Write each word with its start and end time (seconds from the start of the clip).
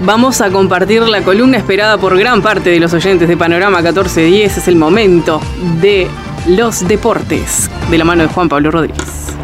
Vamos 0.00 0.40
a 0.42 0.50
compartir 0.50 1.02
la 1.02 1.22
columna 1.22 1.56
esperada 1.56 1.96
por 1.96 2.18
gran 2.18 2.42
parte 2.42 2.70
de 2.70 2.78
los 2.78 2.92
oyentes 2.92 3.28
de 3.28 3.36
Panorama 3.36 3.78
1410. 3.78 4.58
Es 4.58 4.68
el 4.68 4.76
momento 4.76 5.40
de 5.80 6.06
los 6.48 6.86
deportes, 6.86 7.70
de 7.90 7.98
la 7.98 8.04
mano 8.04 8.22
de 8.24 8.28
Juan 8.28 8.48
Pablo 8.48 8.70
Rodríguez. 8.70 9.34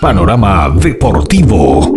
Panorama 0.00 0.70
Deportivo. 0.74 1.94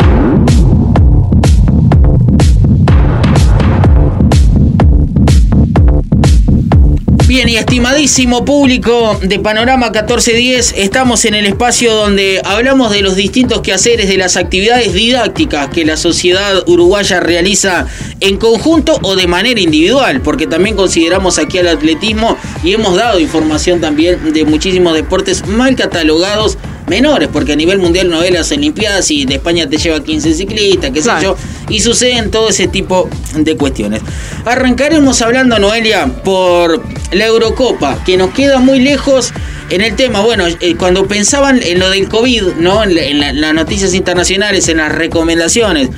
Bien, 7.31 7.47
y 7.47 7.55
estimadísimo 7.55 8.43
público 8.43 9.17
de 9.21 9.39
Panorama 9.39 9.85
1410, 9.85 10.73
estamos 10.75 11.23
en 11.23 11.33
el 11.33 11.45
espacio 11.45 11.93
donde 11.93 12.41
hablamos 12.43 12.91
de 12.91 13.01
los 13.01 13.15
distintos 13.15 13.61
quehaceres, 13.61 14.09
de 14.09 14.17
las 14.17 14.35
actividades 14.35 14.91
didácticas 14.91 15.69
que 15.69 15.85
la 15.85 15.95
sociedad 15.95 16.61
uruguaya 16.67 17.21
realiza 17.21 17.87
en 18.19 18.35
conjunto 18.35 18.99
o 19.01 19.15
de 19.15 19.27
manera 19.27 19.61
individual, 19.61 20.19
porque 20.19 20.45
también 20.45 20.75
consideramos 20.75 21.39
aquí 21.39 21.57
al 21.57 21.69
atletismo 21.69 22.35
y 22.65 22.73
hemos 22.73 22.97
dado 22.97 23.17
información 23.17 23.79
también 23.79 24.33
de 24.33 24.43
muchísimos 24.43 24.93
deportes 24.93 25.47
mal 25.47 25.77
catalogados 25.77 26.57
menores, 26.91 27.29
porque 27.31 27.53
a 27.53 27.55
nivel 27.55 27.79
mundial 27.79 28.09
no 28.09 28.21
las 28.21 28.51
Olimpiadas 28.51 29.09
y 29.11 29.25
de 29.25 29.35
España 29.35 29.67
te 29.67 29.77
lleva 29.77 30.03
15 30.03 30.33
ciclistas, 30.33 30.91
qué 30.91 31.01
sé 31.01 31.09
yo, 31.23 31.37
y 31.69 31.79
suceden 31.79 32.29
todo 32.29 32.49
ese 32.49 32.67
tipo 32.67 33.09
de 33.33 33.55
cuestiones. 33.55 34.01
Arrancaremos 34.43 35.21
hablando, 35.21 35.57
Noelia, 35.57 36.05
por 36.05 36.83
la 37.13 37.25
Eurocopa, 37.25 38.03
que 38.03 38.17
nos 38.17 38.31
queda 38.31 38.59
muy 38.59 38.81
lejos 38.81 39.33
en 39.69 39.79
el 39.79 39.95
tema, 39.95 40.19
bueno, 40.19 40.45
eh, 40.47 40.75
cuando 40.75 41.07
pensaban 41.07 41.61
en 41.63 41.79
lo 41.79 41.89
del 41.89 42.09
COVID, 42.09 42.55
¿no? 42.59 42.83
En, 42.83 43.41
las 43.41 43.53
noticias 43.53 43.93
internacionales, 43.93 44.67
en 44.67 44.77
las 44.77 44.91
recomendaciones 44.91 45.89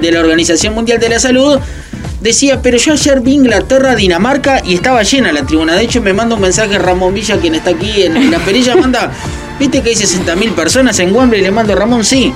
de 0.00 0.12
la 0.12 0.20
Organización 0.20 0.74
Mundial 0.74 0.98
de 0.98 1.10
la 1.10 1.20
Salud, 1.20 1.58
decía, 2.22 2.62
pero 2.62 2.78
yo 2.78 2.94
ayer 2.94 3.20
vi 3.20 3.34
Inglaterra, 3.34 3.94
Dinamarca 3.94 4.62
y 4.64 4.74
estaba 4.74 5.02
llena 5.02 5.30
la 5.32 5.44
tribuna. 5.44 5.74
De 5.74 5.82
hecho, 5.82 6.00
me 6.00 6.14
manda 6.14 6.36
un 6.36 6.40
mensaje 6.40 6.78
Ramón 6.78 7.12
Villa, 7.12 7.36
quien 7.36 7.54
está 7.54 7.70
aquí 7.70 8.02
en, 8.02 8.30
la 8.30 8.38
perilla, 8.38 8.76
manda, 8.76 9.12
viste 9.58 9.82
que 9.82 9.90
hay 9.90 9.94
60.000 9.94 10.54
personas 10.54 10.98
en 10.98 11.14
Wembley, 11.14 11.42
le 11.42 11.50
mando 11.50 11.74
Ramón, 11.74 12.04
sí. 12.04 12.32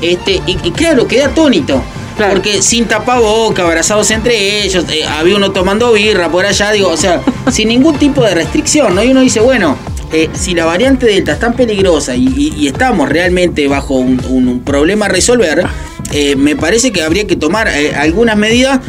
Este, 0.00 0.42
y, 0.46 0.58
y 0.62 0.70
claro, 0.72 1.06
quedé 1.06 1.24
atónito. 1.24 1.82
Porque 2.16 2.62
sin 2.62 2.86
tapaboca, 2.86 3.62
abrazados 3.62 4.10
entre 4.10 4.62
ellos, 4.62 4.86
eh, 4.90 5.04
había 5.04 5.36
uno 5.36 5.52
tomando 5.52 5.92
birra 5.92 6.30
por 6.30 6.46
allá, 6.46 6.70
digo, 6.72 6.88
o 6.88 6.96
sea, 6.96 7.20
sin 7.52 7.68
ningún 7.68 7.98
tipo 7.98 8.22
de 8.22 8.34
restricción, 8.34 8.94
¿no? 8.94 9.04
Y 9.04 9.10
uno 9.10 9.20
dice, 9.20 9.40
bueno, 9.40 9.76
eh, 10.12 10.30
si 10.32 10.54
la 10.54 10.64
variante 10.64 11.06
Delta 11.06 11.32
es 11.32 11.38
tan 11.38 11.54
peligrosa 11.54 12.16
y, 12.16 12.66
estamos 12.66 13.08
realmente 13.08 13.68
bajo 13.68 13.94
un, 13.96 14.62
problema 14.64 15.06
a 15.06 15.08
resolver, 15.08 15.66
eh, 16.12 16.36
me 16.36 16.56
parece 16.56 16.90
que 16.90 17.02
habría 17.02 17.26
que 17.26 17.36
tomar 17.36 17.68
algunas 17.68 18.36
medidas 18.36 18.80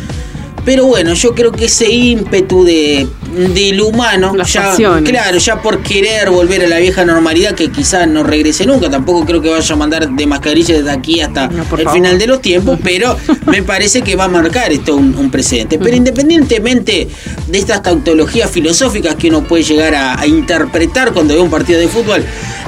pero 0.67 0.85
bueno, 0.85 1.13
yo 1.13 1.33
creo 1.33 1.53
que 1.53 1.63
ese 1.63 1.89
ímpetu 1.89 2.65
de, 2.65 3.07
del 3.53 3.79
humano, 3.79 4.35
ya, 4.43 4.75
claro, 5.01 5.37
ya 5.37 5.61
por 5.61 5.81
querer 5.81 6.29
volver 6.29 6.65
a 6.65 6.67
la 6.67 6.77
vieja 6.79 7.05
normalidad, 7.05 7.55
que 7.55 7.71
quizás 7.71 8.05
no 8.05 8.21
regrese 8.21 8.65
nunca, 8.65 8.89
tampoco 8.89 9.25
creo 9.25 9.41
que 9.41 9.49
vaya 9.49 9.73
a 9.73 9.77
mandar 9.77 10.09
de 10.09 10.27
mascarilla 10.27 10.75
desde 10.75 10.91
aquí 10.91 11.21
hasta 11.21 11.49
el 11.77 11.89
final 11.89 12.19
de 12.19 12.27
los 12.27 12.41
tiempos, 12.41 12.77
pero 12.83 13.15
me 13.45 13.63
parece 13.63 14.01
que 14.01 14.17
va 14.17 14.25
a 14.25 14.27
marcar 14.27 14.73
esto 14.73 14.97
un, 14.97 15.31
precedente. 15.31 15.79
Pero 15.79 15.95
independientemente 15.95 17.07
de 17.47 17.57
estas 17.57 17.81
tautologías 17.81 18.51
filosóficas 18.51 19.15
que 19.15 19.29
uno 19.29 19.45
puede 19.45 19.63
llegar 19.63 19.95
a, 19.95 20.19
a 20.19 20.27
interpretar 20.27 21.13
cuando 21.13 21.33
ve 21.33 21.39
un 21.39 21.49
partido 21.49 21.79
de 21.79 21.87
fútbol, 21.87 22.25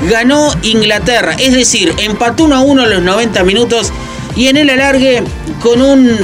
ganó 0.09 0.53
Inglaterra, 0.61 1.35
es 1.37 1.53
decir, 1.53 1.93
empató 2.01 2.45
1 2.45 2.55
a 2.55 2.61
1 2.61 2.81
a 2.81 2.87
los 2.87 3.01
90 3.03 3.43
minutos 3.43 3.91
y 4.37 4.47
en 4.47 4.55
el 4.55 4.69
alargue 4.69 5.21
con 5.61 5.81
un 5.81 6.17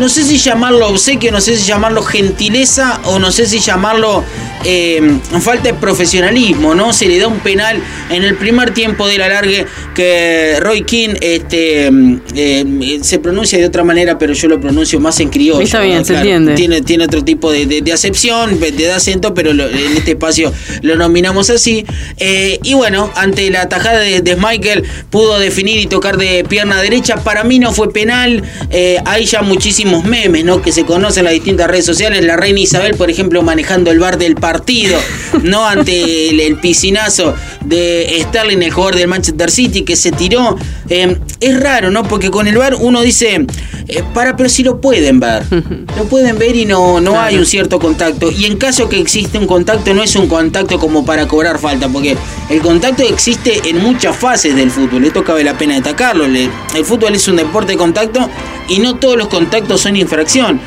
no 0.00 0.08
sé 0.08 0.24
si 0.24 0.38
llamarlo 0.38 0.88
obsequio, 0.88 1.30
no 1.30 1.42
sé 1.42 1.58
si 1.58 1.66
llamarlo 1.66 2.02
gentileza 2.02 3.00
o 3.04 3.18
no 3.18 3.30
sé 3.30 3.46
si 3.46 3.60
llamarlo 3.60 4.24
eh, 4.64 5.18
falta 5.40 5.72
de 5.72 5.74
profesionalismo, 5.74 6.74
¿no? 6.74 6.92
Se 6.92 7.06
le 7.06 7.18
da 7.18 7.28
un 7.28 7.40
penal 7.40 7.80
en 8.10 8.24
el 8.24 8.36
primer 8.36 8.72
tiempo 8.72 9.06
de 9.06 9.18
la 9.18 9.28
largue 9.28 9.66
que 9.94 10.56
Roy 10.60 10.82
King 10.82 11.10
este, 11.20 11.90
eh, 12.34 12.98
se 13.02 13.18
pronuncia 13.18 13.58
de 13.58 13.66
otra 13.66 13.84
manera, 13.84 14.18
pero 14.18 14.32
yo 14.32 14.48
lo 14.48 14.60
pronuncio 14.60 15.00
más 15.00 15.18
en 15.20 15.30
criollo. 15.30 15.60
Está 15.60 15.80
bien, 15.80 16.04
se 16.04 16.16
entiende. 16.16 16.54
Tiene, 16.54 16.82
tiene 16.82 17.04
otro 17.04 17.24
tipo 17.24 17.50
de, 17.50 17.82
acepción, 17.92 18.60
de, 18.60 18.72
de 18.72 18.92
acento, 18.92 19.34
pero 19.34 19.50
en 19.50 19.96
este 19.96 20.12
espacio 20.12 20.52
lo 20.82 20.96
nominamos 20.96 21.50
así. 21.50 21.86
Eh, 22.18 22.58
y 22.62 22.74
bueno, 22.74 23.10
ante 23.14 23.50
la 23.50 23.68
tajada 23.68 24.00
de, 24.00 24.20
de 24.20 24.36
Michael, 24.36 24.84
pudo 25.10 25.38
definir 25.38 25.78
y 25.78 25.86
tocar 25.86 26.16
de 26.16 26.44
pierna 26.48 26.80
derecha. 26.82 27.16
Para 27.16 27.44
mí 27.44 27.58
no 27.58 27.72
fue 27.72 27.92
penal. 27.92 28.42
hay 29.04 29.24
ya 29.24 29.42
muchísimos 29.42 30.04
memes, 30.04 30.44
¿no? 30.44 30.60
Que 30.60 30.72
se 30.72 30.84
conocen 30.84 31.20
en 31.20 31.24
las 31.24 31.34
distintas 31.34 31.68
redes 31.68 31.86
sociales. 31.86 32.24
La 32.24 32.36
reina 32.36 32.60
Isabel, 32.60 32.94
por 32.94 33.10
ejemplo, 33.10 33.42
manejando 33.42 33.90
el 33.90 33.98
bar 33.98 34.18
del 34.18 34.34
partido, 34.50 34.98
¿no? 35.44 35.64
Ante 35.64 36.46
el, 36.46 36.56
piscinazo 36.56 37.34
de 37.64 38.20
Sterling, 38.22 38.62
el 38.62 38.72
jugador 38.72 38.96
del 38.96 39.06
Manchester 39.06 39.48
City, 39.48 39.82
que 39.82 39.94
se 39.94 40.10
tiró. 40.10 40.56
Eh, 40.88 41.20
es 41.38 41.60
raro, 41.60 41.92
¿no? 41.92 42.02
Porque 42.02 42.32
con 42.32 42.48
el 42.48 42.58
bar 42.58 42.74
uno 42.74 43.00
dice, 43.00 43.46
eh, 43.86 44.02
para, 44.12 44.36
pero 44.36 44.48
si 44.48 44.64
lo 44.64 44.80
pueden 44.80 45.20
ver. 45.20 45.44
Lo 45.96 46.04
pueden 46.06 46.38
ver 46.38 46.56
y 46.56 46.64
no, 46.64 47.00
no 47.00 47.20
hay 47.20 47.36
un 47.36 47.46
cierto 47.46 47.78
contacto. 47.78 48.30
Y 48.30 48.46
en 48.46 48.56
caso 48.56 48.88
que 48.88 48.98
existe 48.98 49.38
un 49.38 49.46
contacto, 49.46 49.92
no 49.92 50.02
es 50.02 50.16
un 50.16 50.28
contacto 50.28 50.78
como 50.78 51.04
para 51.04 51.28
cobrar 51.28 51.58
falta, 51.58 51.88
porque 51.88 52.16
el 52.48 52.60
contacto 52.60 53.02
existe 53.02 53.68
en 53.68 53.78
muchas 53.78 54.16
fases 54.16 54.56
del 54.56 54.70
fútbol. 54.70 55.04
Esto 55.04 55.22
cabe 55.22 55.44
la 55.44 55.56
pena 55.58 55.74
destacarlo. 55.74 56.24
El 56.24 56.84
fútbol 56.84 57.14
es 57.14 57.28
un 57.28 57.36
deporte 57.36 57.72
de 57.72 57.78
contacto 57.78 58.28
y 58.68 58.78
no 58.78 58.96
todos 58.96 59.16
los 59.16 59.28
contactos 59.28 59.82
son 59.82 59.96
infracción. 59.96 60.60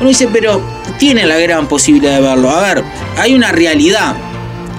Uno 0.00 0.08
dice, 0.08 0.28
pero 0.32 0.60
tiene 0.98 1.26
la 1.26 1.38
gran 1.38 1.68
posibilidad 1.68 2.14
de 2.14 2.20
verlo. 2.20 2.50
A 2.50 2.62
ver, 2.62 2.84
hay 3.16 3.34
una 3.34 3.52
realidad. 3.52 4.14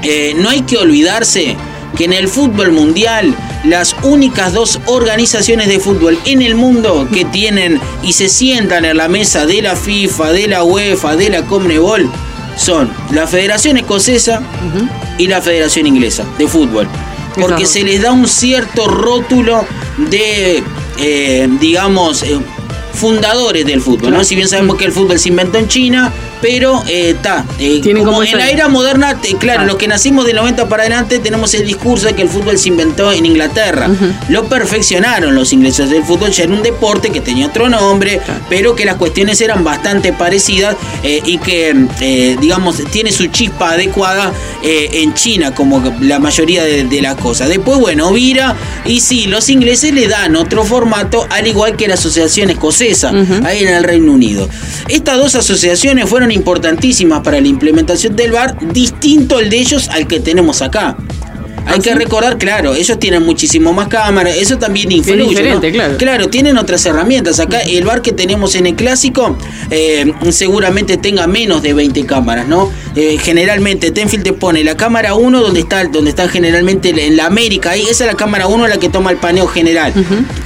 Eh, 0.01 0.33
no 0.37 0.49
hay 0.49 0.61
que 0.61 0.77
olvidarse 0.77 1.57
que 1.97 2.05
en 2.05 2.13
el 2.13 2.27
fútbol 2.27 2.71
mundial 2.71 3.35
las 3.65 3.95
únicas 4.03 4.53
dos 4.53 4.79
organizaciones 4.85 5.67
de 5.67 5.79
fútbol 5.79 6.17
en 6.25 6.41
el 6.41 6.55
mundo 6.55 7.07
que 7.13 7.25
tienen 7.25 7.81
y 8.03 8.13
se 8.13 8.29
sientan 8.29 8.85
en 8.85 8.95
la 8.95 9.09
mesa 9.09 9.45
de 9.45 9.61
la 9.61 9.75
FIFA, 9.75 10.31
de 10.31 10.47
la 10.47 10.63
UEFA, 10.63 11.17
de 11.17 11.29
la 11.29 11.41
Comnebol 11.43 12.09
son 12.59 12.91
la 13.11 13.25
Federación 13.25 13.77
Escocesa 13.77 14.41
y 15.17 15.27
la 15.27 15.41
Federación 15.41 15.87
Inglesa 15.87 16.25
de 16.37 16.47
Fútbol. 16.47 16.87
Porque 17.39 17.65
se 17.65 17.83
les 17.83 18.01
da 18.01 18.11
un 18.11 18.27
cierto 18.27 18.87
rótulo 18.87 19.65
de, 20.09 20.61
eh, 20.97 21.47
digamos, 21.59 22.23
eh, 22.23 22.37
fundadores 22.99 23.65
del 23.65 23.81
fútbol, 23.81 24.11
¿no? 24.11 24.23
Si 24.23 24.35
bien 24.35 24.47
sabemos 24.47 24.77
que 24.77 24.85
el 24.85 24.91
fútbol 24.91 25.17
se 25.19 25.29
inventó 25.29 25.57
en 25.57 25.67
China, 25.67 26.11
pero 26.41 26.83
está. 26.87 27.45
Eh, 27.59 27.81
eh 27.83 27.93
como, 28.03 28.23
en 28.23 28.37
la 28.37 28.49
era 28.49 28.67
moderna, 28.67 29.19
claro, 29.39 29.65
los 29.65 29.75
que 29.75 29.87
nacimos 29.87 30.25
del 30.25 30.37
90 30.37 30.67
para 30.69 30.83
adelante 30.83 31.19
tenemos 31.19 31.53
el 31.53 31.65
discurso 31.65 32.07
de 32.07 32.13
que 32.13 32.21
el 32.21 32.29
fútbol 32.29 32.57
se 32.57 32.69
inventó 32.69 33.11
en 33.11 33.25
Inglaterra. 33.25 33.89
Lo 34.29 34.45
perfeccionaron 34.45 35.35
los 35.35 35.53
ingleses. 35.53 35.91
El 35.91 36.03
fútbol 36.03 36.31
ya 36.31 36.43
era 36.43 36.53
un 36.53 36.63
deporte 36.63 37.09
que 37.09 37.21
tenía 37.21 37.47
otro 37.47 37.69
nombre, 37.69 38.21
pero 38.49 38.75
que 38.75 38.85
las 38.85 38.95
cuestiones 38.95 39.39
eran 39.41 39.63
bastante 39.63 40.13
parecidas 40.13 40.75
eh, 41.03 41.21
y 41.25 41.37
que, 41.37 41.75
eh, 42.01 42.37
digamos, 42.39 42.81
tiene 42.91 43.11
su 43.11 43.27
chispa 43.27 43.71
adecuada 43.71 44.33
en 44.61 45.13
China, 45.13 45.53
como 45.55 45.81
la 46.01 46.19
mayoría 46.19 46.63
de, 46.63 46.99
las 47.01 47.15
cosas. 47.15 47.47
Después, 47.47 47.79
bueno, 47.79 48.11
vira 48.11 48.55
y 48.85 48.99
sí, 48.99 49.27
los 49.27 49.47
ingleses 49.49 49.93
le 49.93 50.07
dan 50.07 50.35
otro 50.35 50.65
formato, 50.65 51.25
al 51.29 51.47
igual 51.47 51.77
que 51.77 51.87
la 51.87 51.93
Asociación 51.93 52.49
Escocesa, 52.49 52.88
ahí 53.43 53.63
en 53.63 53.73
el 53.73 53.83
Reino 53.83 54.11
Unido. 54.11 54.49
Estas 54.87 55.17
dos 55.17 55.35
asociaciones 55.35 56.09
fueron 56.09 56.31
importantísimas 56.31 57.21
para 57.21 57.39
la 57.39 57.47
implementación 57.47 58.15
del 58.15 58.31
VAR, 58.31 58.57
distinto 58.73 59.39
el 59.39 59.49
de 59.49 59.59
ellos 59.59 59.89
al 59.89 60.07
que 60.07 60.19
tenemos 60.19 60.61
acá. 60.61 60.97
Hay 61.65 61.79
que 61.79 61.93
recordar, 61.95 62.37
claro, 62.37 62.73
ellos 62.73 62.99
tienen 62.99 63.23
muchísimo 63.23 63.73
más 63.73 63.87
cámaras, 63.87 64.35
eso 64.37 64.57
también 64.57 64.91
influye. 64.91 65.35
claro. 65.71 65.97
claro. 65.97 66.29
tienen 66.29 66.57
otras 66.57 66.85
herramientas. 66.85 67.39
Acá 67.39 67.59
el 67.59 67.83
bar 67.85 68.01
que 68.01 68.11
tenemos 68.11 68.55
en 68.55 68.67
el 68.67 68.75
clásico 68.75 69.37
eh, 69.71 70.11
seguramente 70.31 70.97
tenga 70.97 71.27
menos 71.27 71.61
de 71.61 71.73
20 71.73 72.05
cámaras, 72.05 72.47
¿no? 72.47 72.71
Eh, 72.95 73.17
generalmente 73.21 73.91
Tenfield 73.91 74.23
te 74.23 74.33
pone 74.33 74.63
la 74.63 74.75
cámara 74.75 75.13
1 75.13 75.41
donde 75.41 75.59
está 75.59 75.83
donde 75.85 76.09
están 76.09 76.27
generalmente 76.27 76.89
en 76.89 77.15
la 77.15 77.27
América, 77.27 77.71
ahí 77.71 77.83
esa 77.83 78.05
es 78.05 78.11
la 78.11 78.17
cámara 78.17 78.47
1 78.47 78.67
la 78.67 78.77
que 78.77 78.89
toma 78.89 79.11
el 79.11 79.17
paneo 79.17 79.47
general. 79.47 79.93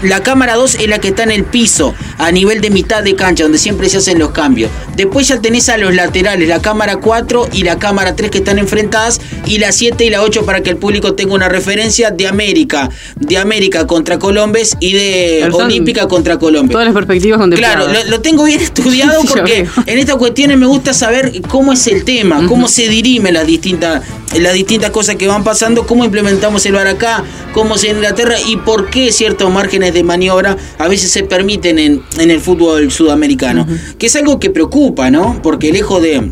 La 0.01 0.21
cámara 0.21 0.55
2 0.55 0.75
es 0.75 0.87
la 0.87 0.99
que 0.99 1.09
está 1.09 1.23
en 1.23 1.31
el 1.31 1.45
piso, 1.45 1.93
a 2.17 2.31
nivel 2.31 2.61
de 2.61 2.69
mitad 2.69 3.03
de 3.03 3.15
cancha, 3.15 3.43
donde 3.43 3.57
siempre 3.57 3.89
se 3.89 3.97
hacen 3.97 4.19
los 4.19 4.31
cambios. 4.31 4.69
Después 4.95 5.27
ya 5.27 5.39
tenés 5.39 5.69
a 5.69 5.77
los 5.77 5.93
laterales, 5.93 6.47
la 6.47 6.61
cámara 6.61 6.97
4 6.97 7.49
y 7.53 7.63
la 7.63 7.79
cámara 7.79 8.15
3 8.15 8.29
que 8.29 8.39
están 8.39 8.59
enfrentadas 8.59 9.21
y 9.45 9.57
la 9.57 9.71
7 9.71 10.05
y 10.05 10.09
la 10.09 10.21
8 10.21 10.45
para 10.45 10.61
que 10.61 10.69
el 10.69 10.77
público 10.77 11.02
histórico 11.03 11.15
tengo 11.15 11.35
una 11.35 11.49
referencia 11.49 12.11
de 12.11 12.27
América, 12.27 12.89
de 13.15 13.37
América 13.37 13.85
contra 13.87 14.19
Colombes 14.19 14.75
y 14.79 14.93
de 14.93 15.49
Olímpica 15.51 16.07
contra 16.07 16.39
Colombes. 16.39 16.71
Todas 16.71 16.85
las 16.85 16.93
perspectivas 16.93 17.39
contempladas. 17.39 17.85
Claro, 17.85 18.03
lo, 18.05 18.09
lo 18.09 18.21
tengo 18.21 18.43
bien 18.45 18.59
estudiado 18.61 19.21
porque 19.27 19.67
en 19.85 19.99
estas 19.99 20.15
cuestiones 20.15 20.57
me 20.57 20.65
gusta 20.65 20.93
saber 20.93 21.41
cómo 21.49 21.73
es 21.73 21.85
el 21.87 22.03
tema, 22.03 22.45
cómo 22.47 22.67
se 22.67 22.87
dirimen 22.87 23.33
las 23.33 23.45
distintas, 23.45 24.03
las 24.39 24.53
distintas 24.53 24.91
cosas 24.91 25.15
que 25.15 25.27
van 25.27 25.43
pasando, 25.43 25.85
cómo 25.85 26.05
implementamos 26.05 26.65
el 26.65 26.73
VAR 26.73 26.87
acá, 26.87 27.23
cómo 27.53 27.77
se 27.77 27.89
en 27.89 27.97
Inglaterra 27.97 28.35
y 28.47 28.57
por 28.57 28.89
qué 28.89 29.11
ciertos 29.11 29.51
márgenes 29.51 29.93
de 29.93 30.03
maniobra 30.03 30.57
a 30.77 30.87
veces 30.87 31.11
se 31.11 31.23
permiten 31.23 31.79
en, 31.79 32.01
en 32.17 32.31
el 32.31 32.39
fútbol 32.39 32.91
sudamericano. 32.91 33.67
Que 33.97 34.07
es 34.07 34.15
algo 34.15 34.39
que 34.39 34.49
preocupa, 34.49 35.11
¿no? 35.11 35.39
Porque 35.43 35.71
lejos 35.71 36.01
de 36.01 36.31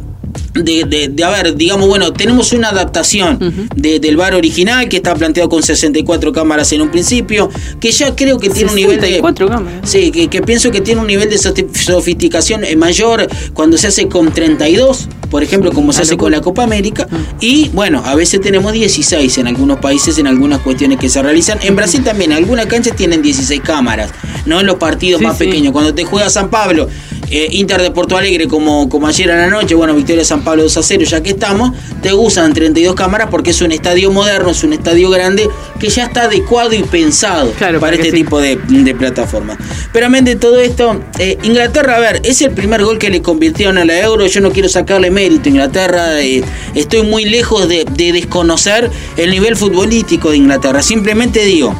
de, 0.53 0.83
de, 0.85 1.07
de, 1.09 1.23
a 1.23 1.29
ver, 1.29 1.55
digamos, 1.55 1.87
bueno, 1.87 2.11
tenemos 2.13 2.51
una 2.53 2.69
adaptación 2.69 3.39
de- 3.75 3.99
del 3.99 4.17
bar 4.17 4.33
original 4.35 4.89
que 4.89 4.97
está 4.97 5.15
planteado 5.15 5.49
con 5.49 5.63
64 5.63 6.33
cámaras 6.33 6.71
en 6.73 6.81
un 6.81 6.89
principio, 6.89 7.49
que 7.79 7.91
ya 7.91 8.15
creo 8.15 8.37
que 8.39 8.49
tiene 8.49 8.69
un 8.69 8.75
nivel 8.75 8.95
de... 8.97 9.07
64 9.07 9.47
cámaras. 9.47 9.89
Sí, 9.89 10.11
que, 10.11 10.27
que 10.27 10.41
pienso 10.41 10.71
que 10.71 10.81
tiene 10.81 11.01
un 11.01 11.07
nivel 11.07 11.29
de 11.29 11.37
sofisticación 11.37 12.63
eh, 12.63 12.75
mayor 12.75 13.27
cuando 13.53 13.77
se 13.77 13.87
hace 13.87 14.07
con 14.07 14.31
32, 14.33 15.07
por 15.29 15.43
ejemplo, 15.43 15.71
como 15.71 15.93
se 15.93 15.99
Una 15.99 16.03
hace 16.03 16.17
con 16.17 16.31
la 16.31 16.41
Copa 16.41 16.63
América. 16.63 17.07
Y 17.39 17.69
bueno, 17.69 18.01
a 18.05 18.15
veces 18.15 18.41
tenemos 18.41 18.73
16 18.73 19.37
en 19.37 19.47
algunos 19.47 19.79
países, 19.79 20.17
en 20.17 20.27
algunas 20.27 20.59
cuestiones 20.59 20.99
que 20.99 21.09
se 21.09 21.21
realizan. 21.21 21.59
En 21.61 21.75
Brasil 21.75 22.03
también, 22.03 22.33
algunas 22.33 22.65
canchas 22.65 22.95
tienen 22.95 23.21
16 23.21 23.61
cámaras, 23.61 24.11
no 24.45 24.59
en 24.59 24.65
los 24.65 24.75
partidos 24.75 25.19
Sí, 25.19 25.25
más 25.25 25.37
sí. 25.37 25.45
pequeños. 25.45 25.71
Cuando 25.71 25.93
te 25.93 26.03
juega 26.03 26.29
San 26.29 26.49
Pablo, 26.49 26.89
eh, 27.31 27.47
Inter 27.51 27.81
de 27.81 27.91
Porto 27.91 28.17
Alegre, 28.17 28.47
como, 28.47 28.89
como 28.89 29.07
ayer 29.07 29.31
a 29.31 29.37
la 29.37 29.47
noche, 29.47 29.73
bueno, 29.75 29.95
Victoria 29.95 30.23
San 30.25 30.43
Pablo 30.43 30.63
2 30.63 30.77
a 30.77 30.83
0, 30.83 31.03
ya 31.05 31.23
que 31.23 31.31
estamos, 31.31 31.71
te 32.01 32.13
usan 32.13 32.53
32 32.53 32.93
cámaras 32.95 33.29
porque 33.31 33.51
es 33.51 33.61
un 33.61 33.71
estadio 33.71 34.11
moderno, 34.11 34.51
es 34.51 34.63
un 34.63 34.73
estadio 34.73 35.09
grande 35.09 35.49
que 35.79 35.89
ya 35.89 36.03
está 36.05 36.23
adecuado 36.23 36.73
y 36.73 36.83
pensado 36.83 37.51
Claro, 37.53 37.79
para 37.79 37.95
este 37.95 38.11
sí. 38.11 38.17
tipo 38.17 38.39
de, 38.39 38.57
de 38.57 38.93
plataforma. 38.95 39.57
Pero 39.93 40.05
amén 40.07 40.25
de 40.25 40.35
todo 40.35 40.59
esto, 40.59 40.99
eh, 41.19 41.37
Inglaterra, 41.43 41.95
a 41.95 41.99
ver, 41.99 42.21
es 42.23 42.41
el 42.41 42.51
primer 42.51 42.83
gol 42.83 42.99
que 42.99 43.09
le 43.09 43.21
convirtieron 43.21 43.77
a 43.77 43.85
la 43.85 43.99
Euro. 43.99 44.27
Yo 44.27 44.41
no 44.41 44.51
quiero 44.51 44.69
sacarle 44.69 45.09
mérito 45.09 45.45
a 45.45 45.49
Inglaterra. 45.49 46.21
eh, 46.21 46.43
estoy 46.75 47.03
muy 47.03 47.25
lejos 47.25 47.67
de, 47.67 47.85
de 47.85 48.11
desconocer 48.11 48.89
el 49.17 49.31
nivel 49.31 49.55
futbolístico 49.55 50.31
de 50.31 50.37
Inglaterra. 50.37 50.81
Simplemente 50.81 51.43
digo, 51.45 51.73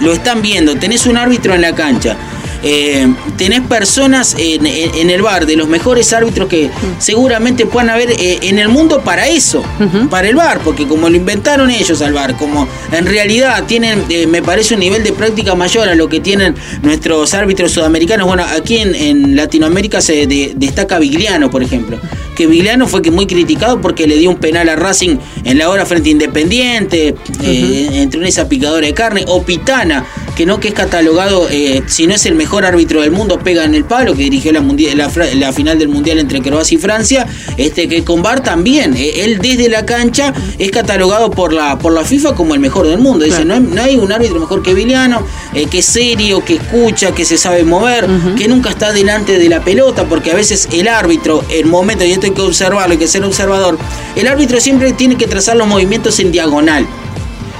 lo 0.00 0.12
están 0.12 0.42
viendo, 0.42 0.76
tenés 0.76 1.06
un 1.06 1.16
árbitro 1.16 1.54
en 1.54 1.62
la 1.62 1.74
cancha. 1.74 2.16
Eh, 2.62 3.06
tenés 3.36 3.60
personas 3.62 4.34
en, 4.38 4.66
en- 4.66 4.94
en 4.94 5.10
el 5.10 5.22
bar 5.22 5.46
de 5.46 5.56
los 5.56 5.68
mejores 5.68 6.12
árbitros 6.12 6.48
que 6.48 6.70
seguramente 6.98 7.66
puedan 7.66 7.90
haber 7.90 8.10
eh, 8.10 8.38
en 8.42 8.58
el 8.58 8.68
mundo 8.68 9.00
para 9.02 9.28
eso, 9.28 9.62
para 10.10 10.28
el 10.28 10.36
bar, 10.36 10.60
porque 10.64 10.86
como 10.86 11.08
lo 11.08 11.16
inventaron 11.16 11.70
ellos 11.70 12.02
al 12.02 12.12
bar, 12.12 12.36
como 12.36 12.66
en 12.92 13.06
realidad 13.06 13.64
tienen, 13.66 14.02
eh, 14.08 14.26
me 14.26 14.42
parece 14.42 14.74
un 14.74 14.80
nivel 14.80 15.02
de 15.04 15.12
práctica 15.12 15.54
mayor 15.54 15.88
a 15.88 15.94
lo 15.94 16.08
que 16.08 16.20
tienen 16.20 16.54
nuestros 16.82 17.34
árbitros 17.34 17.72
sudamericanos. 17.72 18.26
Bueno, 18.26 18.44
aquí 18.56 18.78
en, 18.78 18.94
en 18.94 19.36
Latinoamérica 19.36 20.00
se 20.00 20.26
de- 20.26 20.52
destaca 20.56 20.98
Vigliano, 20.98 21.50
por 21.50 21.62
ejemplo, 21.62 21.98
que 22.36 22.46
Vigliano 22.46 22.86
fue 22.86 23.02
que 23.02 23.10
muy 23.10 23.26
criticado 23.26 23.80
porque 23.80 24.06
le 24.06 24.16
dio 24.16 24.30
un 24.30 24.36
penal 24.36 24.68
a 24.68 24.76
Racing 24.76 25.16
en 25.44 25.58
la 25.58 25.68
hora 25.70 25.86
frente 25.86 26.08
a 26.08 26.12
Independiente, 26.12 27.14
eh, 27.42 27.88
entre 27.94 28.26
esa 28.28 28.48
picadora 28.48 28.86
de 28.86 28.94
carne, 28.94 29.24
o 29.28 29.42
Pitana, 29.42 30.04
que 30.38 30.46
no 30.46 30.60
que 30.60 30.68
es 30.68 30.74
catalogado, 30.74 31.48
eh, 31.50 31.82
si 31.88 32.06
no 32.06 32.14
es 32.14 32.24
el 32.24 32.36
mejor 32.36 32.64
árbitro 32.64 33.00
del 33.00 33.10
mundo, 33.10 33.40
pega 33.40 33.64
en 33.64 33.74
el 33.74 33.84
palo, 33.84 34.14
que 34.14 34.22
dirigió 34.22 34.52
la, 34.52 34.60
mundial, 34.60 34.96
la, 34.96 35.52
final 35.52 35.80
del 35.80 35.88
Mundial 35.88 36.20
entre 36.20 36.40
Croacia 36.40 36.76
y 36.76 36.80
Francia, 36.80 37.26
este 37.56 37.88
que 37.88 38.04
con 38.04 38.22
VAR 38.22 38.40
también, 38.40 38.94
eh, 38.96 39.24
él 39.24 39.40
desde 39.40 39.68
la 39.68 39.84
cancha 39.84 40.32
es 40.56 40.70
catalogado 40.70 41.32
por 41.32 41.52
la, 41.52 41.76
por 41.80 41.92
la 41.92 42.04
FIFA 42.04 42.36
como 42.36 42.54
el 42.54 42.60
mejor 42.60 42.86
del 42.86 43.00
mundo. 43.00 43.24
Dice, 43.24 43.42
Claro. 43.42 43.60
no, 43.60 43.66
hay, 43.68 43.74
no 43.74 43.82
hay 43.82 43.96
un 43.96 44.12
árbitro 44.12 44.38
mejor 44.38 44.62
que 44.62 44.74
Viliano, 44.74 45.26
eh, 45.54 45.66
que 45.66 45.80
es 45.80 45.86
serio, 45.86 46.44
que 46.44 46.54
escucha, 46.54 47.10
que 47.10 47.24
se 47.24 47.36
sabe 47.36 47.64
mover, 47.64 48.06
que 48.36 48.46
nunca 48.46 48.70
está 48.70 48.92
delante 48.92 49.40
de 49.40 49.48
la 49.48 49.64
pelota, 49.64 50.04
porque 50.04 50.30
a 50.30 50.34
veces 50.36 50.68
el 50.70 50.86
árbitro, 50.86 51.44
el 51.50 51.66
momento, 51.66 52.04
y 52.04 52.12
esto 52.12 52.26
hay 52.26 52.32
que 52.32 52.42
observarlo, 52.42 52.92
hay 52.92 52.98
que 52.98 53.08
ser 53.08 53.24
observador, 53.24 53.76
el 54.14 54.28
árbitro 54.28 54.60
siempre 54.60 54.92
tiene 54.92 55.16
que 55.16 55.26
trazar 55.26 55.56
los 55.56 55.66
movimientos 55.66 56.20
en 56.20 56.30
diagonal. 56.30 56.86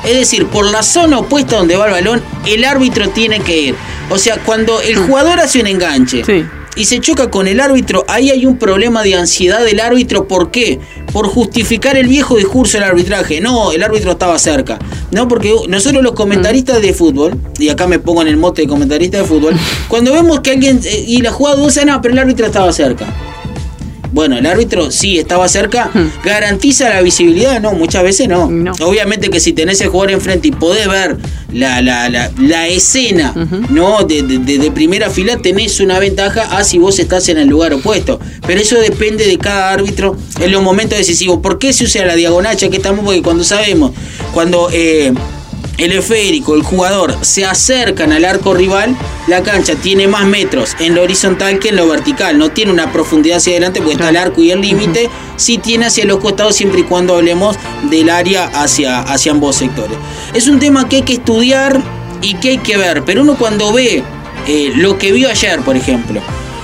Es 0.04 0.16
decir, 0.16 0.46
por 0.46 0.66
la 0.70 0.82
zona 0.82 1.18
opuesta 1.18 1.56
donde 1.56 1.76
va 1.76 1.86
el 1.86 1.92
balón, 1.92 2.22
el 2.46 2.64
árbitro 2.64 3.08
tiene 3.10 3.40
que 3.40 3.60
ir. 3.60 3.74
O 4.10 4.18
sea, 4.18 4.38
cuando 4.38 4.80
el 4.80 4.96
jugador 4.96 5.40
hace 5.40 5.60
un 5.60 5.66
enganche 5.66 6.24
Sí. 6.24 6.44
y 6.76 6.84
se 6.84 7.00
choca 7.00 7.30
con 7.30 7.46
el 7.48 7.60
árbitro, 7.60 8.04
ahí 8.08 8.30
hay 8.30 8.46
un 8.46 8.56
problema 8.56 9.02
de 9.02 9.16
ansiedad 9.16 9.64
del 9.64 9.80
árbitro. 9.80 10.26
¿Por 10.28 10.50
qué? 10.50 10.78
Por 11.12 11.26
justificar 11.26 11.96
el 11.96 12.06
viejo 12.06 12.36
discurso 12.36 12.78
del 12.78 12.84
arbitraje. 12.84 13.40
No, 13.40 13.72
el 13.72 13.82
árbitro 13.82 14.12
estaba 14.12 14.38
cerca. 14.38 14.78
No, 15.10 15.26
porque 15.26 15.52
nosotros 15.68 16.02
los 16.02 16.12
comentaristas 16.12 16.80
de 16.80 16.94
fútbol, 16.94 17.36
y 17.58 17.68
acá 17.68 17.86
me 17.86 17.98
pongo 17.98 18.22
en 18.22 18.28
el 18.28 18.36
mote 18.36 18.62
de 18.62 18.68
comentarista 18.68 19.18
de 19.18 19.24
fútbol, 19.24 19.54
cuando 19.88 20.12
vemos 20.12 20.40
que 20.40 20.52
alguien 20.52 20.80
eh, 20.84 21.04
y 21.06 21.20
la 21.20 21.32
jugada 21.32 21.56
dulce, 21.56 21.84
no, 21.84 22.00
pero 22.00 22.12
el 22.14 22.18
árbitro 22.20 22.46
estaba 22.46 22.72
cerca. 22.72 23.06
Bueno, 24.12 24.38
el 24.38 24.46
árbitro 24.46 24.90
sí 24.90 25.18
estaba 25.18 25.48
cerca, 25.48 25.90
Hmm. 25.92 26.08
garantiza 26.24 26.88
la 26.88 27.02
visibilidad, 27.02 27.60
no, 27.60 27.72
muchas 27.72 28.02
veces 28.02 28.28
no. 28.28 28.48
No. 28.50 28.72
Obviamente 28.80 29.30
que 29.30 29.40
si 29.40 29.52
tenés 29.52 29.80
el 29.80 29.88
jugador 29.88 30.12
enfrente 30.12 30.48
y 30.48 30.52
podés 30.52 30.88
ver 30.88 31.16
la, 31.52 31.80
la, 31.82 32.08
la, 32.08 32.30
la 32.38 32.68
escena. 32.68 33.34
¿no? 33.70 34.02
De, 34.04 34.22
de- 34.22 34.38
de- 34.38 34.58
de 34.58 34.70
primera 34.70 35.10
fila 35.10 35.36
tenés 35.38 35.80
una 35.80 35.98
ventaja 35.98 36.56
a 36.56 36.64
si 36.64 36.78
vos 36.78 36.98
estás 36.98 37.28
en 37.28 37.38
el 37.38 37.48
lugar 37.48 37.72
opuesto. 37.74 38.18
Pero 38.46 38.60
eso 38.60 38.78
depende 38.80 39.26
de 39.26 39.38
cada 39.38 39.70
árbitro 39.70 40.16
en 40.40 40.50
los 40.52 40.62
momentos 40.62 40.98
decisivos. 40.98 41.38
¿Por 41.42 41.58
qué 41.58 41.72
se 41.72 41.84
usa 41.84 42.04
la 42.04 42.14
diagonal? 42.14 42.56
Ya 42.56 42.68
que 42.70 42.76
estamos, 42.76 43.04
porque 43.04 43.22
cuando 43.22 43.44
sabemos, 43.44 43.92
cuando 44.32 44.68
eh, 44.72 45.12
el 45.78 45.92
esférico, 45.92 46.54
el 46.54 46.62
jugador 46.62 47.16
se 47.22 47.44
acercan 47.44 48.12
al 48.12 48.24
arco 48.24 48.52
rival, 48.52 48.96
la 49.28 49.42
cancha 49.42 49.76
tiene 49.76 50.08
más 50.08 50.26
metros 50.26 50.76
en 50.80 50.94
lo 50.96 51.02
horizontal 51.02 51.58
que 51.60 51.68
en 51.68 51.76
lo 51.76 51.86
vertical. 51.86 52.36
No 52.36 52.50
tiene 52.50 52.72
una 52.72 52.92
profundidad 52.92 53.38
hacia 53.38 53.52
adelante 53.52 53.80
porque 53.80 53.94
está 53.94 54.08
el 54.08 54.16
arco 54.16 54.42
y 54.42 54.50
el 54.50 54.60
límite. 54.60 55.08
Sí 55.36 55.58
tiene 55.58 55.86
hacia 55.86 56.04
los 56.04 56.18
costados 56.18 56.56
siempre 56.56 56.80
y 56.80 56.82
cuando 56.82 57.14
hablemos 57.14 57.56
del 57.84 58.10
área 58.10 58.46
hacia, 58.46 59.00
hacia 59.00 59.32
ambos 59.32 59.56
sectores. 59.56 59.96
Es 60.34 60.48
un 60.48 60.58
tema 60.58 60.88
que 60.88 60.96
hay 60.96 61.02
que 61.02 61.14
estudiar 61.14 61.80
y 62.22 62.34
que 62.34 62.50
hay 62.50 62.58
que 62.58 62.76
ver. 62.76 63.04
Pero 63.04 63.22
uno 63.22 63.36
cuando 63.36 63.72
ve 63.72 64.02
eh, 64.48 64.72
lo 64.74 64.98
que 64.98 65.12
vio 65.12 65.28
ayer, 65.28 65.60
por 65.60 65.76
ejemplo, 65.76 66.20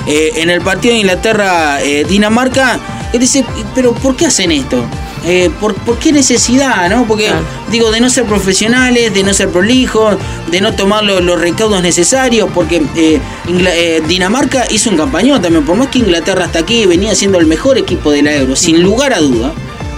eh, 0.08 0.32
en 0.36 0.50
el 0.50 0.60
partido 0.60 0.94
de 0.94 1.00
Inglaterra-Dinamarca, 1.00 2.80
él 3.12 3.20
dice, 3.20 3.44
pero 3.76 3.94
¿por 3.94 4.16
qué 4.16 4.26
hacen 4.26 4.50
esto? 4.50 4.84
Eh, 5.26 5.50
¿por, 5.60 5.74
por 5.74 5.98
qué 5.98 6.12
necesidad? 6.12 6.88
¿no? 6.90 7.06
Porque, 7.06 7.26
Claro. 7.28 7.40
digo, 7.70 7.90
de 7.90 8.00
no 8.00 8.10
ser 8.10 8.24
profesionales, 8.24 9.12
de 9.14 9.22
no 9.22 9.32
ser 9.32 9.48
prolijos, 9.48 10.16
de 10.50 10.60
no 10.60 10.74
tomar 10.74 11.02
lo- 11.02 11.20
los 11.20 11.40
recaudos 11.40 11.82
necesarios, 11.82 12.48
porque 12.54 12.82
eh, 12.94 13.20
eh, 13.48 14.02
Dinamarca 14.06 14.66
hizo 14.70 14.90
un 14.90 14.96
campañón 14.98 15.40
también, 15.40 15.64
por 15.64 15.76
más 15.76 15.88
que 15.88 16.00
Inglaterra 16.00 16.44
hasta 16.44 16.58
aquí 16.58 16.84
venía 16.86 17.14
siendo 17.14 17.38
el 17.38 17.46
mejor 17.46 17.78
equipo 17.78 18.10
de 18.10 18.22
la 18.22 18.34
Euro, 18.34 18.54
sin 18.54 18.82
lugar 18.82 19.14
a 19.14 19.20
duda, 19.20 19.52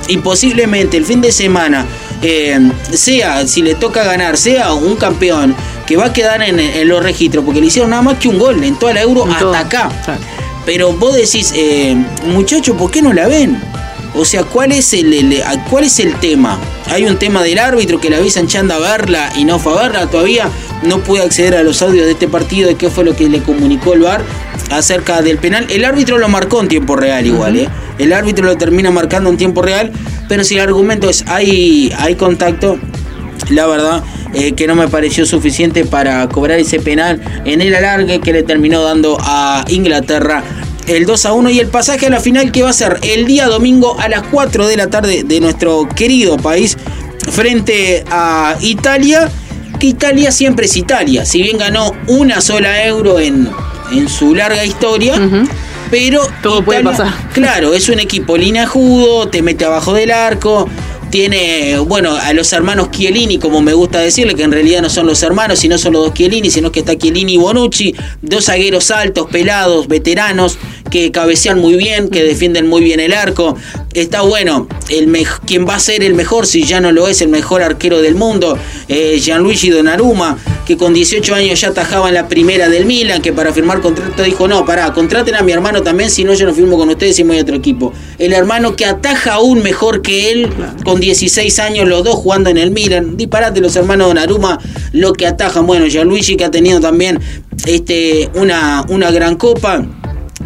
y 0.09 0.19
posiblemente 0.19 0.97
el 0.97 1.05
fin 1.05 1.21
de 1.21 1.33
semana 1.33 1.85
eh, 2.23 2.59
sea, 2.93 3.47
si 3.49 3.63
le 3.63 3.75
toca 3.75 4.05
ganar, 4.05 4.37
sea 4.37 4.73
un 4.75 4.95
campeón 4.97 5.55
que 5.87 5.97
va 5.97 6.07
a 6.07 6.13
quedar 6.13 6.41
en, 6.43 6.59
en 6.61 6.89
los 6.89 7.03
registros, 7.03 7.45
porque 7.45 7.61
le 7.61 7.67
hicieron 7.67 7.91
nada 7.91 8.03
más 8.03 8.19
que 8.19 8.29
un 8.29 8.39
gol 8.39 8.63
en 8.63 8.77
toda 8.79 8.95
la 8.95 9.01
Euro 9.03 9.25
En 9.25 9.31
hasta 9.33 9.41
todo. 9.41 9.55
acá. 9.57 9.89
Claro. 10.05 10.21
Pero 10.65 10.93
vos 10.93 11.15
decís, 11.15 11.53
eh, 11.55 11.97
muchachos, 12.27 12.77
¿por 12.77 12.91
qué 12.91 13.03
no 13.03 13.13
la 13.13 13.27
ven? 13.29 13.61
O 14.17 14.25
sea, 14.25 14.43
¿cuál 14.45 14.73
es 14.73 14.93
el, 14.95 15.13
el- 15.13 15.43
cuál 15.71 15.85
es 15.85 15.99
el 16.01 16.15
tema? 16.21 16.59
Hay 16.91 17.05
un 17.05 17.19
tema 17.19 17.43
del 17.43 17.59
árbitro 17.59 18.01
que 18.01 18.09
le 18.11 18.17
avisan 18.17 18.47
Chanda 18.47 18.77
a 18.77 18.79
verla 18.79 19.31
y 19.37 19.45
no 19.45 19.59
fue 19.59 19.75
a 19.79 19.83
verla. 19.83 20.07
Todavía 20.07 20.49
no 20.83 20.99
pude 21.01 21.21
acceder 21.23 21.55
a 21.55 21.63
los 21.63 21.83
audios 21.83 22.07
de 22.07 22.13
este 22.13 22.27
partido 22.29 22.69
de 22.69 22.77
qué 22.77 22.89
fue 22.91 23.05
lo 23.05 23.15
que 23.15 23.29
le 23.29 23.41
comunicó 23.43 23.93
el 23.95 24.01
VAR 24.01 24.23
acerca 24.71 25.21
del 25.23 25.39
penal. 25.39 25.67
El 25.71 25.85
árbitro 25.85 26.19
lo 26.19 26.29
marcó 26.29 26.61
en 26.61 26.69
tiempo 26.69 26.97
real 26.97 27.27
igual, 27.27 27.57
¿eh? 27.57 27.69
El 27.99 28.13
árbitro 28.13 28.45
lo 28.47 28.57
termina 28.57 28.91
marcando 28.91 29.31
en 29.31 29.37
tiempo 29.37 29.63
real, 29.63 29.91
pero 30.29 30.45
si 30.45 30.55
el 30.55 30.61
argumento 30.61 31.09
es 31.09 31.25
hay, 31.29 31.93
hay 31.99 32.15
contacto, 32.15 32.79
la 33.51 33.67
verdad 33.67 34.03
eh, 34.35 34.53
que 34.53 34.67
no 34.67 34.75
me 34.75 34.89
pareció 34.89 35.25
suficiente 35.25 35.85
para 35.85 36.27
cobrar 36.29 36.59
ese 36.59 36.79
penal 36.81 37.21
en 37.45 37.61
el 37.63 37.75
alargue 37.75 38.21
que 38.21 38.33
le 38.33 38.43
terminó 38.43 38.83
dando 38.83 39.17
a 39.21 39.65
Inglaterra 39.69 40.43
el 40.87 41.07
2 41.07 41.27
a 41.27 41.33
1 41.33 41.51
y 41.51 41.61
el 41.61 41.69
pasaje 41.69 42.07
a 42.07 42.11
la 42.11 42.21
final 42.21 42.53
que 42.53 42.63
va 42.63 42.71
a 42.71 42.73
ser 42.73 42.99
el 43.03 43.27
día 43.27 43.47
domingo 43.47 43.99
a 43.99 44.09
las 44.09 44.23
4 44.25 44.67
de 44.67 44.77
la 44.77 44.89
tarde 44.89 45.23
de 45.25 45.41
nuestro 45.41 45.89
querido 45.89 46.37
país 46.37 46.77
frente 47.31 48.05
a 48.11 48.57
Italia 48.61 49.31
que 49.79 49.89
Italia 49.89 50.33
siempre 50.33 50.67
es 50.67 50.77
Italia 50.77 51.25
si 51.25 51.43
bien 51.43 51.59
ganó 51.59 51.93
una 52.07 52.41
sola 52.41 52.85
euro 52.87 53.19
en, 53.19 53.49
en 53.93 54.09
su 54.09 54.35
larga 54.35 54.65
historia 54.65 55.21
pero 55.91 56.23
Todo 56.43 56.65
puede 56.65 56.83
pasar. 56.83 57.13
Claro, 57.33 57.75
es 57.75 57.89
un 57.89 58.01
equipo 58.01 58.37
lineajudo, 58.37 59.29
te 59.29 59.43
mete 59.43 59.65
abajo 59.65 59.93
del 59.93 60.11
arco. 60.11 60.69
Tiene, 61.11 61.79
bueno, 61.79 62.17
a 62.17 62.33
los 62.33 62.53
hermanos 62.53 62.91
Chiellini, 62.91 63.39
como 63.39 63.63
me 63.63 63.73
gusta 63.73 64.01
decirle, 64.01 64.35
que 64.35 64.43
en 64.43 64.51
realidad 64.51 64.83
no 64.83 64.91
son 64.91 65.07
los 65.07 65.23
hermanos, 65.23 65.61
sino 65.61 65.79
son 65.79 65.93
los 65.93 66.07
dos 66.07 66.15
Chiellini, 66.15 66.51
sino 66.51 66.73
que 66.73 66.81
está 66.81 66.97
Chiellini 66.99 67.35
y 67.35 67.37
Bonucci, 67.37 67.95
dos 68.23 68.47
zagueros 68.47 68.91
altos, 68.91 69.29
pelados, 69.31 69.87
veteranos, 69.87 70.59
que 70.91 71.11
cabecean 71.11 71.59
muy 71.59 71.77
bien, 71.77 72.09
que 72.09 72.23
defienden 72.23 72.67
muy 72.67 72.83
bien 72.83 73.01
el 73.01 73.13
arco. 73.13 73.57
está 73.95 74.23
bueno. 74.23 74.69
El 74.89 75.11
quien 75.47 75.67
va 75.67 75.75
a 75.75 75.79
ser 75.79 76.03
el 76.05 76.15
mejor, 76.15 76.47
si 76.47 76.65
ya 76.65 76.81
no 76.81 76.93
lo 76.93 77.09
es, 77.09 77.21
el 77.23 77.29
mejor 77.29 77.63
arquero 77.63 78.03
del 78.03 78.15
mundo, 78.15 78.59
eh, 78.89 79.19
Gianluigi 79.21 79.71
Donnarumma, 79.71 80.39
que 80.67 80.77
con 80.77 80.93
18 80.95 81.35
años 81.35 81.61
ya 81.61 81.69
atajaba 81.69 82.09
en 82.09 82.15
la 82.15 82.29
primera 82.29 82.69
del 82.69 82.85
Milan, 82.87 83.23
que 83.23 83.33
para 83.33 83.53
firmar 83.53 83.81
contrato 83.81 84.23
dijo, 84.23 84.47
no, 84.47 84.65
pará, 84.65 84.93
contraten 84.93 85.35
a 85.35 85.43
mi 85.43 85.53
hermano 85.53 85.83
también, 85.83 86.11
si 86.11 86.25
no 86.25 86.35
yo 86.35 86.47
no 86.47 86.55
firmo 86.55 86.77
con 86.77 86.89
ustedes 86.91 87.19
y 87.19 87.23
voy 87.23 87.39
a 87.39 87.43
otro 87.43 87.57
equipo. 87.57 87.93
El 88.19 88.33
hermano 88.33 88.77
que 88.77 88.85
ataja 88.85 89.35
aún 89.35 89.63
mejor 89.63 90.03
que 90.03 90.31
él, 90.31 90.51
con 90.85 91.01
16 91.01 91.59
años 91.59 91.89
los 91.89 92.05
dos 92.05 92.15
jugando 92.17 92.51
en 92.51 92.59
el 92.59 92.71
Milan. 92.71 93.17
Disparate 93.17 93.61
los 93.61 93.77
hermanos 93.77 94.09
Donnarumma, 94.09 94.59
lo 94.93 95.13
que 95.13 95.27
atajan. 95.27 95.67
Bueno, 95.67 95.87
Gianluigi 95.87 96.37
que 96.37 96.45
ha 96.45 96.51
tenido 96.51 96.81
también 96.81 97.21
este, 97.67 98.31
una, 98.35 98.85
una 98.89 99.11
gran 99.11 99.37
copa. 99.37 99.85